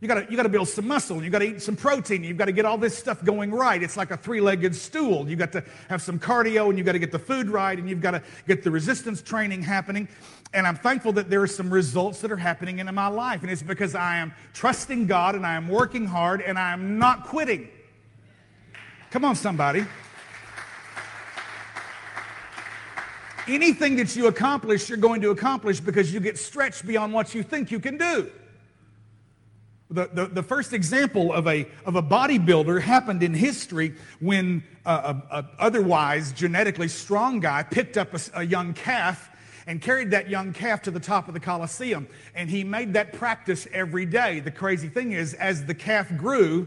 [0.00, 2.64] You gotta, you gotta build some muscle, you gotta eat some protein, you've gotta get
[2.64, 3.82] all this stuff going right.
[3.82, 5.28] It's like a three legged stool.
[5.28, 8.00] You've got to have some cardio and you've gotta get the food right and you've
[8.00, 10.06] gotta get the resistance training happening.
[10.54, 13.42] And I'm thankful that there are some results that are happening in my life.
[13.42, 16.98] And it's because I am trusting God and I am working hard and I am
[16.98, 17.68] not quitting.
[19.10, 19.84] Come on, somebody.
[23.48, 27.42] Anything that you accomplish, you're going to accomplish because you get stretched beyond what you
[27.42, 28.30] think you can do.
[29.90, 35.14] The, the, the first example of a, of a bodybuilder happened in history when uh,
[35.30, 39.30] a, a otherwise genetically strong guy picked up a, a young calf
[39.66, 42.06] and carried that young calf to the top of the Colosseum.
[42.34, 44.40] And he made that practice every day.
[44.40, 46.66] The crazy thing is, as the calf grew,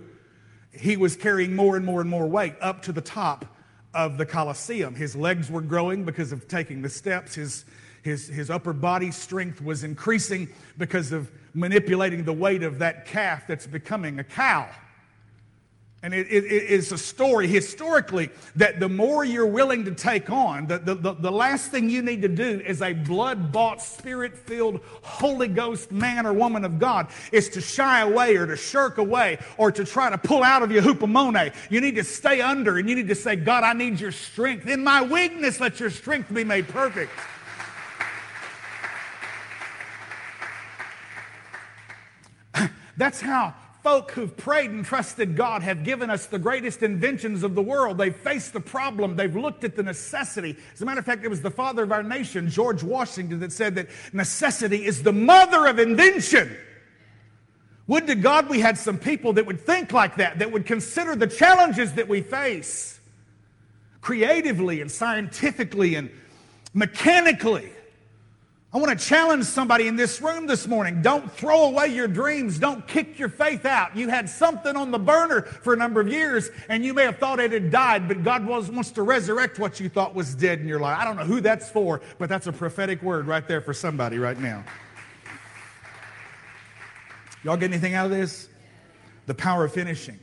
[0.71, 3.45] he was carrying more and more and more weight up to the top
[3.93, 4.95] of the Colosseum.
[4.95, 7.35] His legs were growing because of taking the steps.
[7.35, 7.65] His,
[8.03, 13.45] his, his upper body strength was increasing because of manipulating the weight of that calf
[13.47, 14.69] that's becoming a cow.
[16.03, 20.65] And it, it, it's a story historically that the more you're willing to take on,
[20.65, 24.35] the, the, the, the last thing you need to do as a blood bought, spirit
[24.35, 28.97] filled, Holy Ghost man or woman of God is to shy away or to shirk
[28.97, 31.53] away or to try to pull out of your hupomone.
[31.69, 34.67] You need to stay under and you need to say, God, I need your strength.
[34.67, 37.11] In my weakness, let your strength be made perfect.
[42.97, 47.55] That's how folk who've prayed and trusted God have given us the greatest inventions of
[47.55, 47.97] the world.
[47.97, 50.55] They've faced the problem, they've looked at the necessity.
[50.73, 53.51] As a matter of fact, it was the father of our nation, George Washington, that
[53.51, 56.55] said that necessity is the mother of invention.
[57.87, 61.15] Would to God we had some people that would think like that, that would consider
[61.15, 62.99] the challenges that we face
[63.99, 66.09] creatively and scientifically and
[66.73, 67.71] mechanically
[68.73, 71.01] I want to challenge somebody in this room this morning.
[71.01, 72.57] Don't throw away your dreams.
[72.57, 73.97] Don't kick your faith out.
[73.97, 77.17] You had something on the burner for a number of years, and you may have
[77.17, 80.69] thought it had died, but God wants to resurrect what you thought was dead in
[80.69, 80.97] your life.
[80.97, 84.19] I don't know who that's for, but that's a prophetic word right there for somebody
[84.19, 84.63] right now.
[87.43, 88.47] Y'all get anything out of this?
[89.25, 90.19] The power of finishing.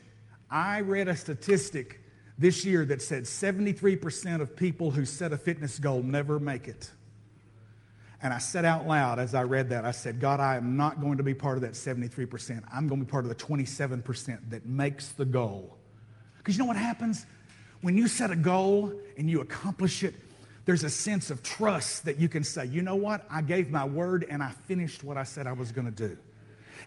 [0.51, 2.01] I read a statistic
[2.39, 6.91] this year that said 73% of people who set a fitness goal never make it.
[8.21, 11.01] And I said out loud as I read that, I said, God, I am not
[11.01, 12.63] going to be part of that 73%.
[12.73, 15.77] I'm going to be part of the 27% that makes the goal.
[16.39, 17.27] Because you know what happens?
[17.81, 20.15] When you set a goal and you accomplish it,
[20.65, 23.25] there's a sense of trust that you can say, you know what?
[23.31, 26.19] I gave my word and I finished what I said I was going to do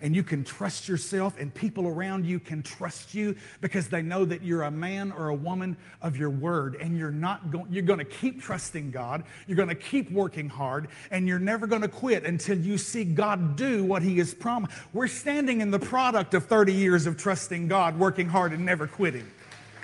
[0.01, 4.25] and you can trust yourself, and people around you can trust you because they know
[4.25, 7.83] that you're a man or a woman of your word, and you're not going, you're
[7.83, 11.81] going to keep trusting God, you're going to keep working hard, and you're never going
[11.81, 14.73] to quit until you see God do what He has promised.
[14.93, 18.87] We're standing in the product of 30 years of trusting God, working hard, and never
[18.87, 19.27] quitting.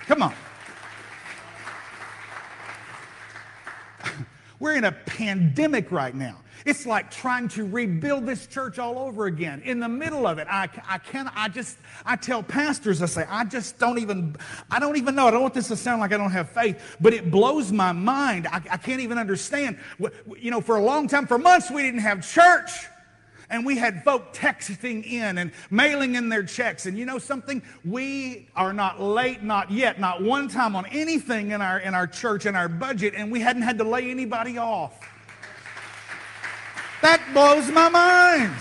[0.06, 0.34] Come on.
[4.58, 6.38] We're in a pandemic right now.
[6.64, 9.62] It's like trying to rebuild this church all over again.
[9.64, 13.24] In the middle of it, I, I can't, I just, I tell pastors, I say,
[13.28, 14.36] I just don't even,
[14.70, 15.28] I don't even know.
[15.28, 17.92] I don't want this to sound like I don't have faith, but it blows my
[17.92, 18.46] mind.
[18.46, 19.78] I, I can't even understand.
[20.38, 22.70] You know, for a long time, for months, we didn't have church.
[23.50, 26.84] And we had folk texting in and mailing in their checks.
[26.84, 27.62] And you know something?
[27.82, 32.06] We are not late, not yet, not one time on anything in our, in our
[32.06, 35.00] church, in our budget, and we hadn't had to lay anybody off.
[37.02, 38.54] That blows my mind.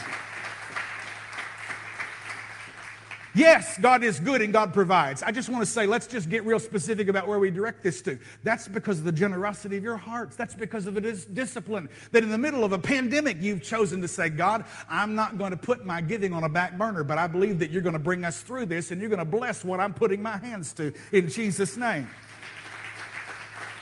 [3.38, 5.22] Yes, God is good and God provides.
[5.22, 8.02] I just want to say, let's just get real specific about where we direct this
[8.02, 8.18] to.
[8.42, 10.36] That's because of the generosity of your hearts.
[10.36, 11.88] That's because of it is discipline.
[12.14, 15.52] That in the middle of a pandemic, you've chosen to say, God, I'm not going
[15.52, 18.00] to put my giving on a back burner, but I believe that you're going to
[18.00, 20.92] bring us through this and you're going to bless what I'm putting my hands to
[21.12, 22.10] in Jesus' name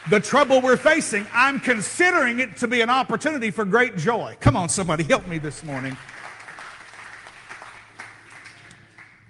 [0.09, 4.37] the trouble we're facing, I'm considering it to be an opportunity for great joy.
[4.39, 5.97] Come on, somebody, help me this morning.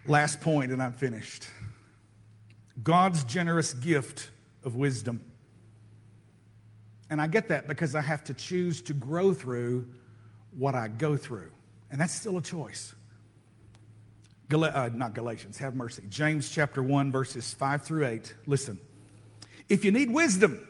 [0.06, 1.48] Last point, and I'm finished.
[2.84, 4.30] God's generous gift
[4.64, 5.22] of wisdom.
[7.10, 9.88] And I get that because I have to choose to grow through
[10.58, 11.52] what I go through.
[11.90, 12.94] And that's still a choice.
[14.50, 16.04] Gal- uh, not Galatians, have mercy.
[16.10, 18.36] James chapter 1, verses 5 through 8.
[18.46, 18.80] Listen.
[19.70, 20.66] If you need wisdom,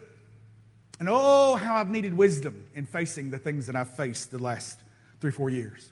[1.00, 4.80] and oh, how I've needed wisdom in facing the things that I've faced the last
[5.20, 5.92] three, four years.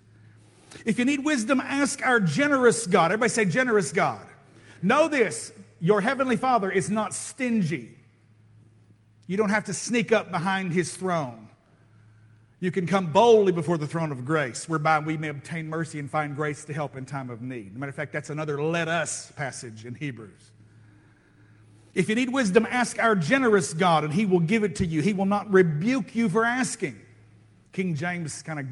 [0.86, 3.12] If you need wisdom, ask our generous God.
[3.12, 4.26] Everybody say, generous God.
[4.82, 7.89] Know this your heavenly Father is not stingy.
[9.28, 11.50] You don't have to sneak up behind his throne.
[12.60, 16.10] You can come boldly before the throne of grace, whereby we may obtain mercy and
[16.10, 17.76] find grace to help in time of need.
[17.76, 20.53] matter of fact, that's another let us passage in Hebrews.
[21.93, 25.01] If you need wisdom, ask our generous God, and he will give it to you.
[25.01, 26.99] He will not rebuke you for asking.
[27.71, 28.65] King James kind of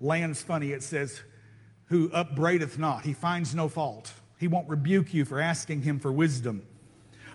[0.00, 0.72] lands funny.
[0.72, 1.20] It says,
[1.86, 4.12] Who upbraideth not, he finds no fault.
[4.38, 6.66] He won't rebuke you for asking him for wisdom.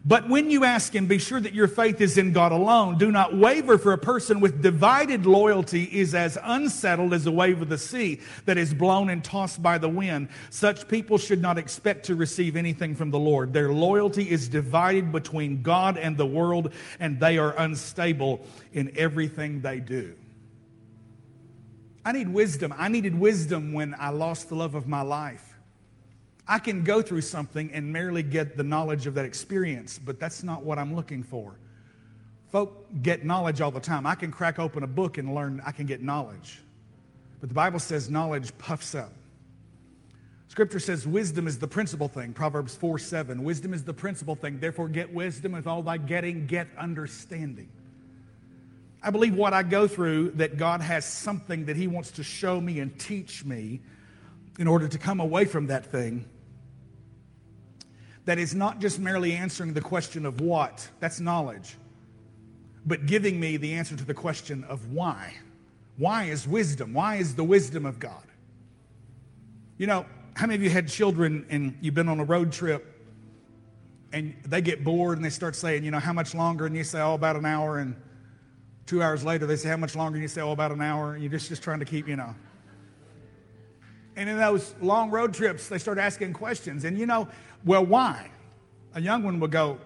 [0.04, 2.98] But when you ask him, be sure that your faith is in God alone.
[2.98, 7.62] Do not waver, for a person with divided loyalty is as unsettled as a wave
[7.62, 10.30] of the sea that is blown and tossed by the wind.
[10.50, 13.54] Such people should not expect to receive anything from the Lord.
[13.54, 19.62] Their loyalty is divided between God and the world, and they are unstable in everything
[19.62, 20.16] they do.
[22.04, 22.74] I need wisdom.
[22.76, 25.51] I needed wisdom when I lost the love of my life.
[26.52, 30.44] I can go through something and merely get the knowledge of that experience, but that's
[30.44, 31.56] not what I'm looking for.
[32.52, 34.06] Folk get knowledge all the time.
[34.06, 36.60] I can crack open a book and learn, I can get knowledge.
[37.40, 39.14] But the Bible says knowledge puffs up.
[40.50, 42.34] Scripture says wisdom is the principal thing.
[42.34, 43.46] Proverbs 4 7.
[43.46, 44.60] Wisdom is the principal thing.
[44.60, 45.54] Therefore, get wisdom.
[45.54, 47.70] With all thy getting, get understanding.
[49.02, 52.60] I believe what I go through, that God has something that He wants to show
[52.60, 53.80] me and teach me
[54.60, 56.26] in order to come away from that thing
[58.26, 61.76] that is not just merely answering the question of what, that's knowledge,
[62.86, 65.36] but giving me the answer to the question of why.
[65.98, 66.94] Why is wisdom?
[66.94, 68.24] Why is the wisdom of God?
[69.78, 70.06] You know,
[70.36, 72.88] how many of you had children and you've been on a road trip
[74.14, 76.66] and they get bored and they start saying, you know, how much longer?
[76.66, 77.80] And you say, oh, about an hour.
[77.80, 77.96] And
[78.86, 80.16] two hours later, they say, how much longer?
[80.16, 81.14] And you say, oh, about an hour.
[81.14, 82.36] And you're just, just trying to keep, you know.
[84.16, 86.84] And in those long road trips, they start asking questions.
[86.84, 87.28] And you know,
[87.66, 88.30] well, why?
[88.96, 89.80] A young one will go,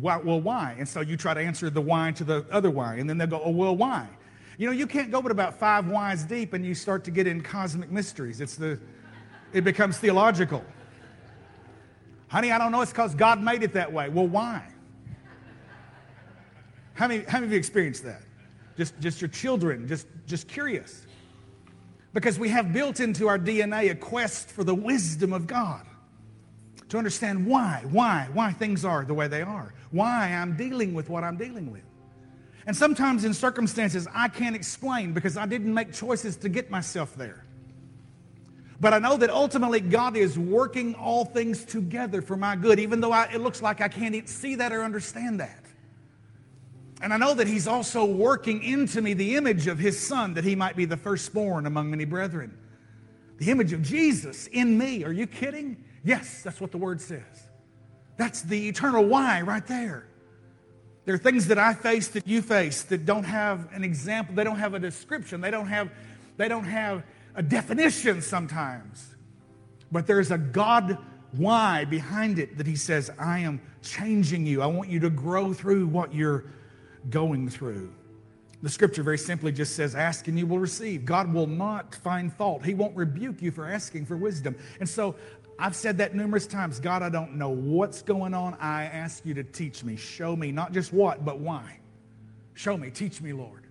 [0.00, 0.76] why, well, why?
[0.78, 2.96] And so you try to answer the why to the other why.
[2.96, 4.08] And then they'll go, oh, well, why?
[4.58, 7.26] You know, you can't go but about five whys deep and you start to get
[7.26, 8.40] in cosmic mysteries.
[8.40, 8.78] It's the,
[9.52, 10.64] it becomes theological.
[12.28, 12.82] Honey, I don't know.
[12.82, 14.08] It's because God made it that way.
[14.08, 14.62] Well, why?
[16.94, 18.22] How many, how many of you experienced that?
[18.76, 21.06] Just, just your children, just, just curious.
[22.12, 25.86] Because we have built into our DNA a quest for the wisdom of God
[26.90, 31.08] to understand why, why, why things are the way they are, why I'm dealing with
[31.08, 31.84] what I'm dealing with.
[32.66, 37.14] And sometimes in circumstances I can't explain because I didn't make choices to get myself
[37.16, 37.44] there.
[38.80, 43.00] But I know that ultimately God is working all things together for my good, even
[43.00, 45.64] though I, it looks like I can't see that or understand that.
[47.02, 50.44] And I know that He's also working into me the image of His Son, that
[50.44, 52.56] He might be the firstborn among many brethren.
[53.38, 55.04] The image of Jesus in me.
[55.04, 55.82] Are you kidding?
[56.04, 57.22] Yes, that's what the Word says.
[58.16, 60.06] That's the eternal why right there.
[61.04, 64.44] There are things that I face that you face that don't have an example, they
[64.44, 65.90] don't have a description, they don't have,
[66.36, 67.02] they don't have
[67.34, 69.14] a definition sometimes.
[69.90, 70.98] But there's a God
[71.32, 74.62] why behind it that He says, I am changing you.
[74.62, 76.44] I want you to grow through what you're
[77.08, 77.92] going through.
[78.62, 81.04] The scripture very simply just says, Ask and you will receive.
[81.06, 82.64] God will not find fault.
[82.64, 84.54] He won't rebuke you for asking for wisdom.
[84.80, 85.16] And so
[85.60, 88.54] I've said that numerous times God, I don't know what's going on.
[88.54, 89.96] I ask you to teach me.
[89.96, 91.78] Show me not just what, but why.
[92.54, 92.90] Show me.
[92.90, 93.66] Teach me, Lord.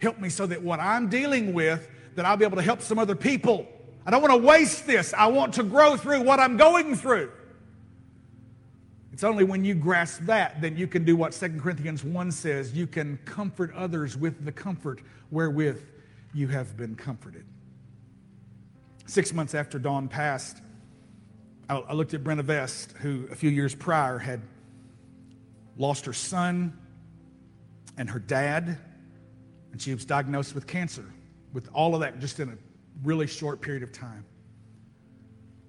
[0.00, 2.98] Help me so that what I'm dealing with, that I'll be able to help some
[2.98, 3.66] other people.
[4.04, 5.14] I don't want to waste this.
[5.14, 7.30] I want to grow through what I'm going through.
[9.12, 12.74] It's only when you grasp that that you can do what 2 Corinthians 1 says.
[12.74, 15.00] You can comfort others with the comfort
[15.30, 15.82] wherewith
[16.34, 17.46] you have been comforted.
[19.06, 20.60] Six months after Dawn passed,
[21.68, 24.40] I looked at Brenna Vest, who a few years prior had
[25.76, 26.78] lost her son
[27.98, 28.78] and her dad,
[29.72, 31.04] and she was diagnosed with cancer,
[31.52, 32.56] with all of that just in a
[33.02, 34.24] really short period of time.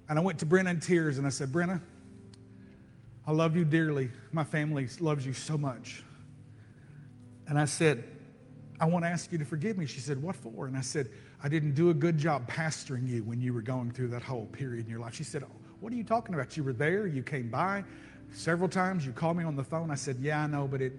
[0.07, 1.81] And I went to Brenna in tears and I said, Brenna,
[3.25, 4.09] I love you dearly.
[4.31, 6.03] My family loves you so much.
[7.47, 8.03] And I said,
[8.79, 9.85] I want to ask you to forgive me.
[9.85, 10.67] She said, What for?
[10.67, 11.09] And I said,
[11.43, 14.45] I didn't do a good job pastoring you when you were going through that whole
[14.45, 15.15] period in your life.
[15.15, 15.43] She said,
[15.79, 16.57] What are you talking about?
[16.57, 17.83] You were there, you came by
[18.31, 19.91] several times, you called me on the phone.
[19.91, 20.93] I said, Yeah, I know, but it,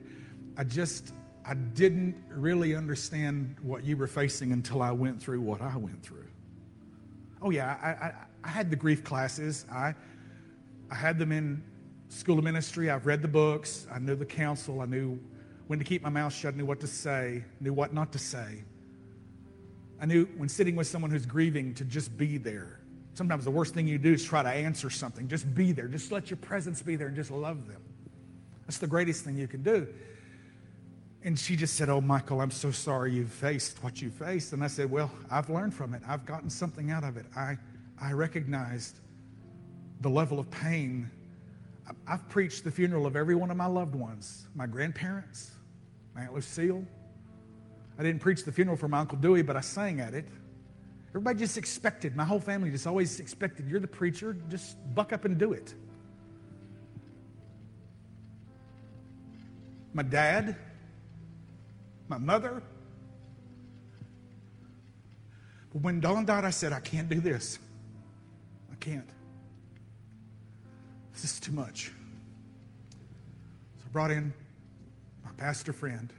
[0.57, 1.13] I just,
[1.45, 6.03] I didn't really understand what you were facing until I went through what I went
[6.03, 6.27] through.
[7.41, 8.15] Oh, yeah, I, I,
[8.45, 9.65] I had the grief classes.
[9.73, 9.95] I,
[10.91, 11.63] I had them in
[12.09, 12.91] school of ministry.
[12.91, 13.87] I've read the books.
[13.93, 14.81] I knew the counsel.
[14.81, 15.19] I knew
[15.69, 16.55] when to keep my mouth shut.
[16.55, 17.45] I knew what to say.
[17.61, 18.65] Knew what not to say.
[20.01, 22.81] I knew when sitting with someone who's grieving to just be there.
[23.19, 25.27] Sometimes the worst thing you do is try to answer something.
[25.27, 25.89] Just be there.
[25.89, 27.83] Just let your presence be there and just love them.
[28.65, 29.89] That's the greatest thing you can do.
[31.25, 34.53] And she just said, Oh, Michael, I'm so sorry you faced what you faced.
[34.53, 36.03] And I said, Well, I've learned from it.
[36.07, 37.27] I've gotten something out of it.
[37.37, 37.59] I,
[38.01, 39.01] I recognized
[40.01, 41.11] the level of pain
[42.07, 45.51] I've preached the funeral of every one of my loved ones my grandparents,
[46.15, 46.85] my Aunt Lucille.
[47.99, 50.29] I didn't preach the funeral for my Uncle Dewey, but I sang at it.
[51.11, 55.25] Everybody just expected, my whole family just always expected, you're the preacher, just buck up
[55.25, 55.75] and do it.
[59.95, 60.55] My dad,
[62.09, 62.63] my mother.
[65.73, 67.59] But when Dawn died, I said, I can't do this.
[68.71, 69.09] I can't.
[71.13, 71.91] This is too much.
[73.79, 74.33] So I brought in
[75.25, 76.13] my pastor friend.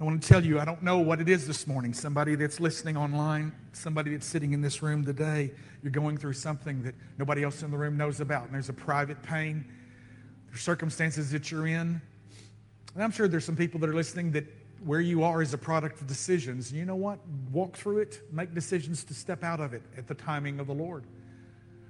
[0.00, 1.92] I want to tell you, I don't know what it is this morning.
[1.92, 5.50] Somebody that's listening online, somebody that's sitting in this room today,
[5.82, 8.74] you're going through something that nobody else in the room knows about, and there's a
[8.74, 9.64] private pain.
[10.48, 12.00] There's circumstances that you're in.
[12.94, 14.44] And I'm sure there's some people that are listening that
[14.84, 16.72] where you are is a product of decisions.
[16.72, 17.18] You know what?
[17.50, 20.74] Walk through it, make decisions to step out of it at the timing of the
[20.74, 21.06] Lord.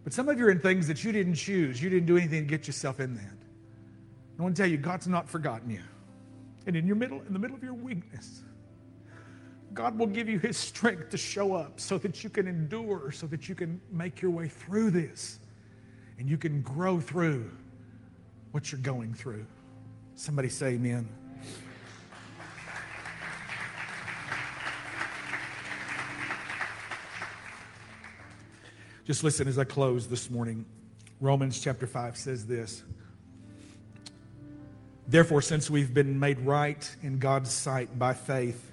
[0.02, 1.82] But some of you are in things that you didn't choose.
[1.82, 3.36] You didn't do anything to get yourself in that.
[4.38, 5.82] I want to tell you, God's not forgotten you.
[6.66, 8.42] And in your middle, in the middle of your weakness,
[9.74, 13.26] God will give you his strength to show up so that you can endure, so
[13.28, 15.38] that you can make your way through this.
[16.18, 17.50] And you can grow through
[18.50, 19.46] what you're going through.
[20.14, 21.08] Somebody say amen.
[29.04, 30.66] Just listen as I close this morning.
[31.20, 32.82] Romans chapter 5 says this
[35.08, 38.72] Therefore, since we've been made right in God's sight by faith,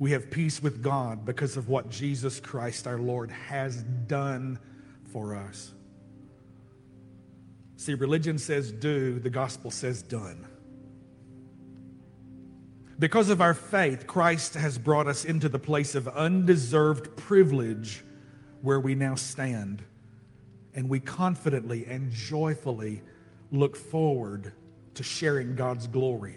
[0.00, 4.58] we have peace with God because of what Jesus Christ our Lord has done
[5.12, 5.72] for us.
[7.76, 10.46] See, religion says do, the gospel says done.
[12.98, 18.04] Because of our faith, Christ has brought us into the place of undeserved privilege
[18.62, 19.82] where we now stand.
[20.74, 23.02] And we confidently and joyfully
[23.50, 24.52] look forward
[25.00, 26.36] to sharing God's glory.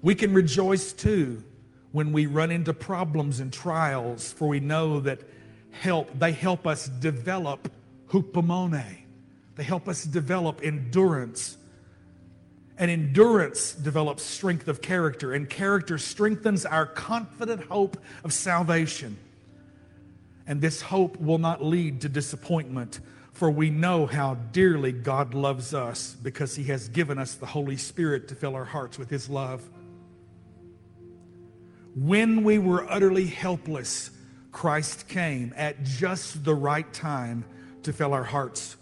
[0.00, 1.44] We can rejoice too
[1.92, 5.20] when we run into problems and trials, for we know that
[5.70, 7.70] help, they help us develop
[8.08, 8.96] hupomone.
[9.54, 11.58] They help us develop endurance.
[12.78, 19.18] And endurance develops strength of character, and character strengthens our confident hope of salvation.
[20.46, 23.00] And this hope will not lead to disappointment,
[23.36, 27.76] for we know how dearly God loves us because He has given us the Holy
[27.76, 29.68] Spirit to fill our hearts with His love.
[31.94, 34.10] When we were utterly helpless,
[34.52, 37.44] Christ came at just the right time
[37.82, 38.76] to fill our hearts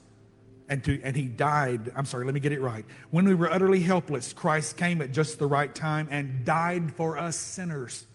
[0.68, 1.92] and, to, and he died.
[1.94, 2.84] I'm sorry, let me get it right.
[3.11, 7.18] When we were utterly helpless, Christ came at just the right time and died for
[7.18, 8.07] us sinners.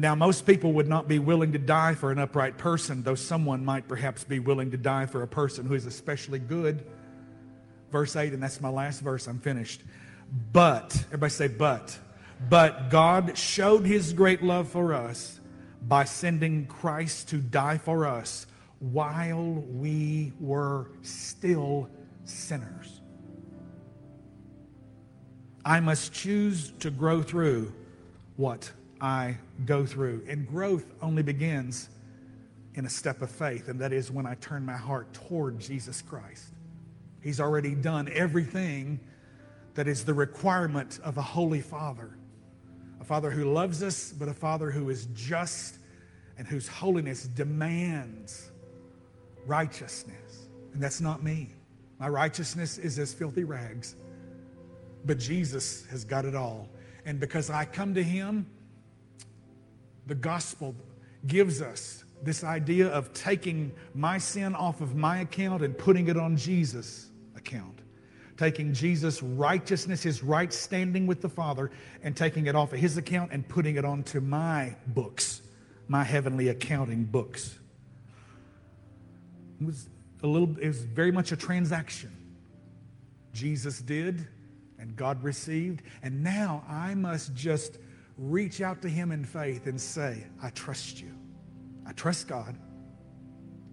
[0.00, 3.64] Now, most people would not be willing to die for an upright person, though someone
[3.64, 6.86] might perhaps be willing to die for a person who is especially good.
[7.90, 9.82] Verse 8, and that's my last verse, I'm finished.
[10.52, 11.98] But, everybody say, but.
[12.48, 15.40] But God showed his great love for us
[15.82, 18.46] by sending Christ to die for us
[18.78, 21.90] while we were still
[22.24, 23.00] sinners.
[25.64, 27.72] I must choose to grow through
[28.36, 28.70] what
[29.00, 30.24] I go through.
[30.28, 31.88] And growth only begins
[32.74, 36.00] in a step of faith, and that is when I turn my heart toward Jesus
[36.02, 36.52] Christ.
[37.22, 39.00] He's already done everything
[39.74, 42.16] that is the requirement of a holy father.
[43.00, 45.78] A father who loves us, but a father who is just
[46.36, 48.50] and whose holiness demands
[49.46, 50.48] righteousness.
[50.72, 51.50] And that's not me.
[51.98, 53.96] My righteousness is as filthy rags.
[55.04, 56.68] But Jesus has got it all.
[57.04, 58.46] And because I come to him,
[60.08, 60.74] the gospel
[61.26, 66.16] gives us this idea of taking my sin off of my account and putting it
[66.16, 67.80] on Jesus' account.
[68.36, 71.70] Taking Jesus' righteousness, his right standing with the Father,
[72.02, 75.42] and taking it off of his account and putting it onto my books,
[75.88, 77.58] my heavenly accounting books.
[79.60, 79.88] It was
[80.22, 82.16] a little, it was very much a transaction.
[83.32, 84.26] Jesus did,
[84.78, 87.78] and God received, and now I must just
[88.18, 91.12] reach out to Him in faith and say, I trust you.
[91.86, 92.54] I trust God,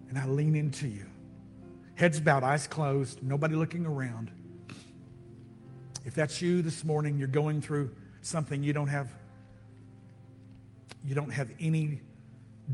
[0.08, 1.04] and I lean into you.
[1.96, 4.30] Heads bowed, eyes closed, nobody looking around.
[6.04, 7.90] If that's you this morning, you're going through
[8.22, 9.10] something you don't have
[11.04, 12.00] you don't have any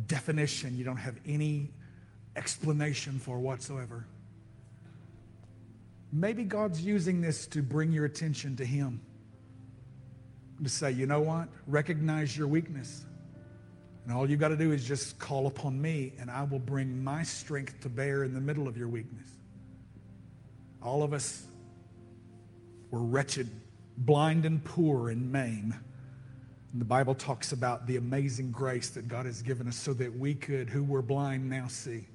[0.07, 1.71] definition, you don't have any
[2.35, 4.07] explanation for whatsoever.
[6.11, 9.03] Maybe God's using this to bring your attention to Him
[10.65, 11.49] to say, you know what?
[11.67, 13.05] Recognize your weakness.
[14.05, 17.03] And all you've got to do is just call upon me, and I will bring
[17.03, 19.29] my strength to bear in the middle of your weakness.
[20.83, 21.47] All of us
[22.91, 23.49] were wretched,
[23.99, 25.75] blind, and poor and maimed.
[26.73, 30.19] And the Bible talks about the amazing grace that God has given us so that
[30.19, 32.07] we could, who were blind, now see.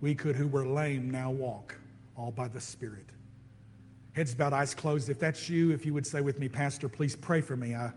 [0.00, 1.76] We could, who were lame, now walk,
[2.16, 3.06] all by the Spirit.
[4.12, 5.08] Heads bowed, eyes closed.
[5.08, 7.74] If that's you, if you would say with me, Pastor, please pray for me.
[7.74, 7.92] I,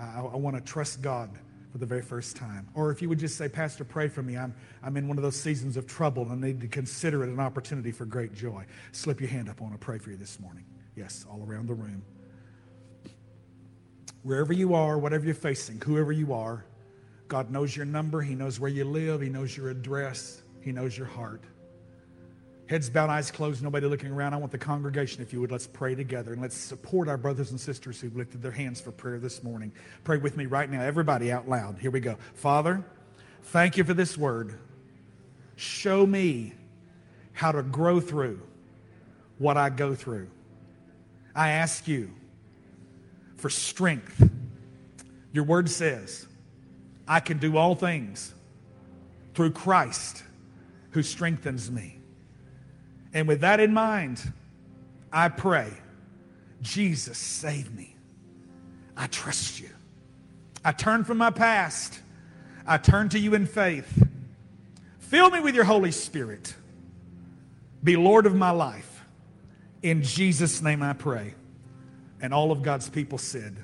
[0.00, 1.30] I, I want to trust God
[1.70, 2.66] for the very first time.
[2.74, 4.36] Or if you would just say, Pastor, pray for me.
[4.36, 7.28] I'm, I'm in one of those seasons of trouble and I need to consider it
[7.28, 8.64] an opportunity for great joy.
[8.92, 9.60] Slip your hand up.
[9.60, 10.64] I want to pray for you this morning.
[10.96, 12.02] Yes, all around the room.
[14.22, 16.64] Wherever you are, whatever you're facing, whoever you are,
[17.28, 18.20] God knows your number.
[18.20, 19.20] He knows where you live.
[19.20, 20.42] He knows your address.
[20.62, 21.44] He knows your heart.
[22.70, 24.32] Heads bowed, eyes closed, nobody looking around.
[24.32, 27.50] I want the congregation, if you would, let's pray together and let's support our brothers
[27.50, 29.72] and sisters who've lifted their hands for prayer this morning.
[30.04, 31.80] Pray with me right now, everybody out loud.
[31.80, 32.16] Here we go.
[32.34, 32.84] Father,
[33.42, 34.56] thank you for this word.
[35.56, 36.52] Show me
[37.32, 38.40] how to grow through
[39.38, 40.28] what I go through.
[41.34, 42.12] I ask you
[43.34, 44.30] for strength.
[45.32, 46.24] Your word says,
[47.08, 48.32] I can do all things
[49.34, 50.22] through Christ
[50.92, 51.96] who strengthens me.
[53.12, 54.32] And with that in mind,
[55.12, 55.72] I pray,
[56.62, 57.96] Jesus, save me.
[58.96, 59.68] I trust you.
[60.64, 62.00] I turn from my past.
[62.66, 64.06] I turn to you in faith.
[64.98, 66.54] Fill me with your Holy Spirit.
[67.82, 69.04] Be Lord of my life.
[69.82, 71.34] In Jesus' name I pray.
[72.20, 73.56] And all of God's people said,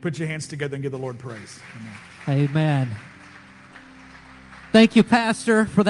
[0.00, 1.60] Put your hands together and give the Lord praise.
[2.26, 2.48] Amen.
[2.48, 2.96] Amen.
[4.72, 5.84] Thank you, Pastor, for that.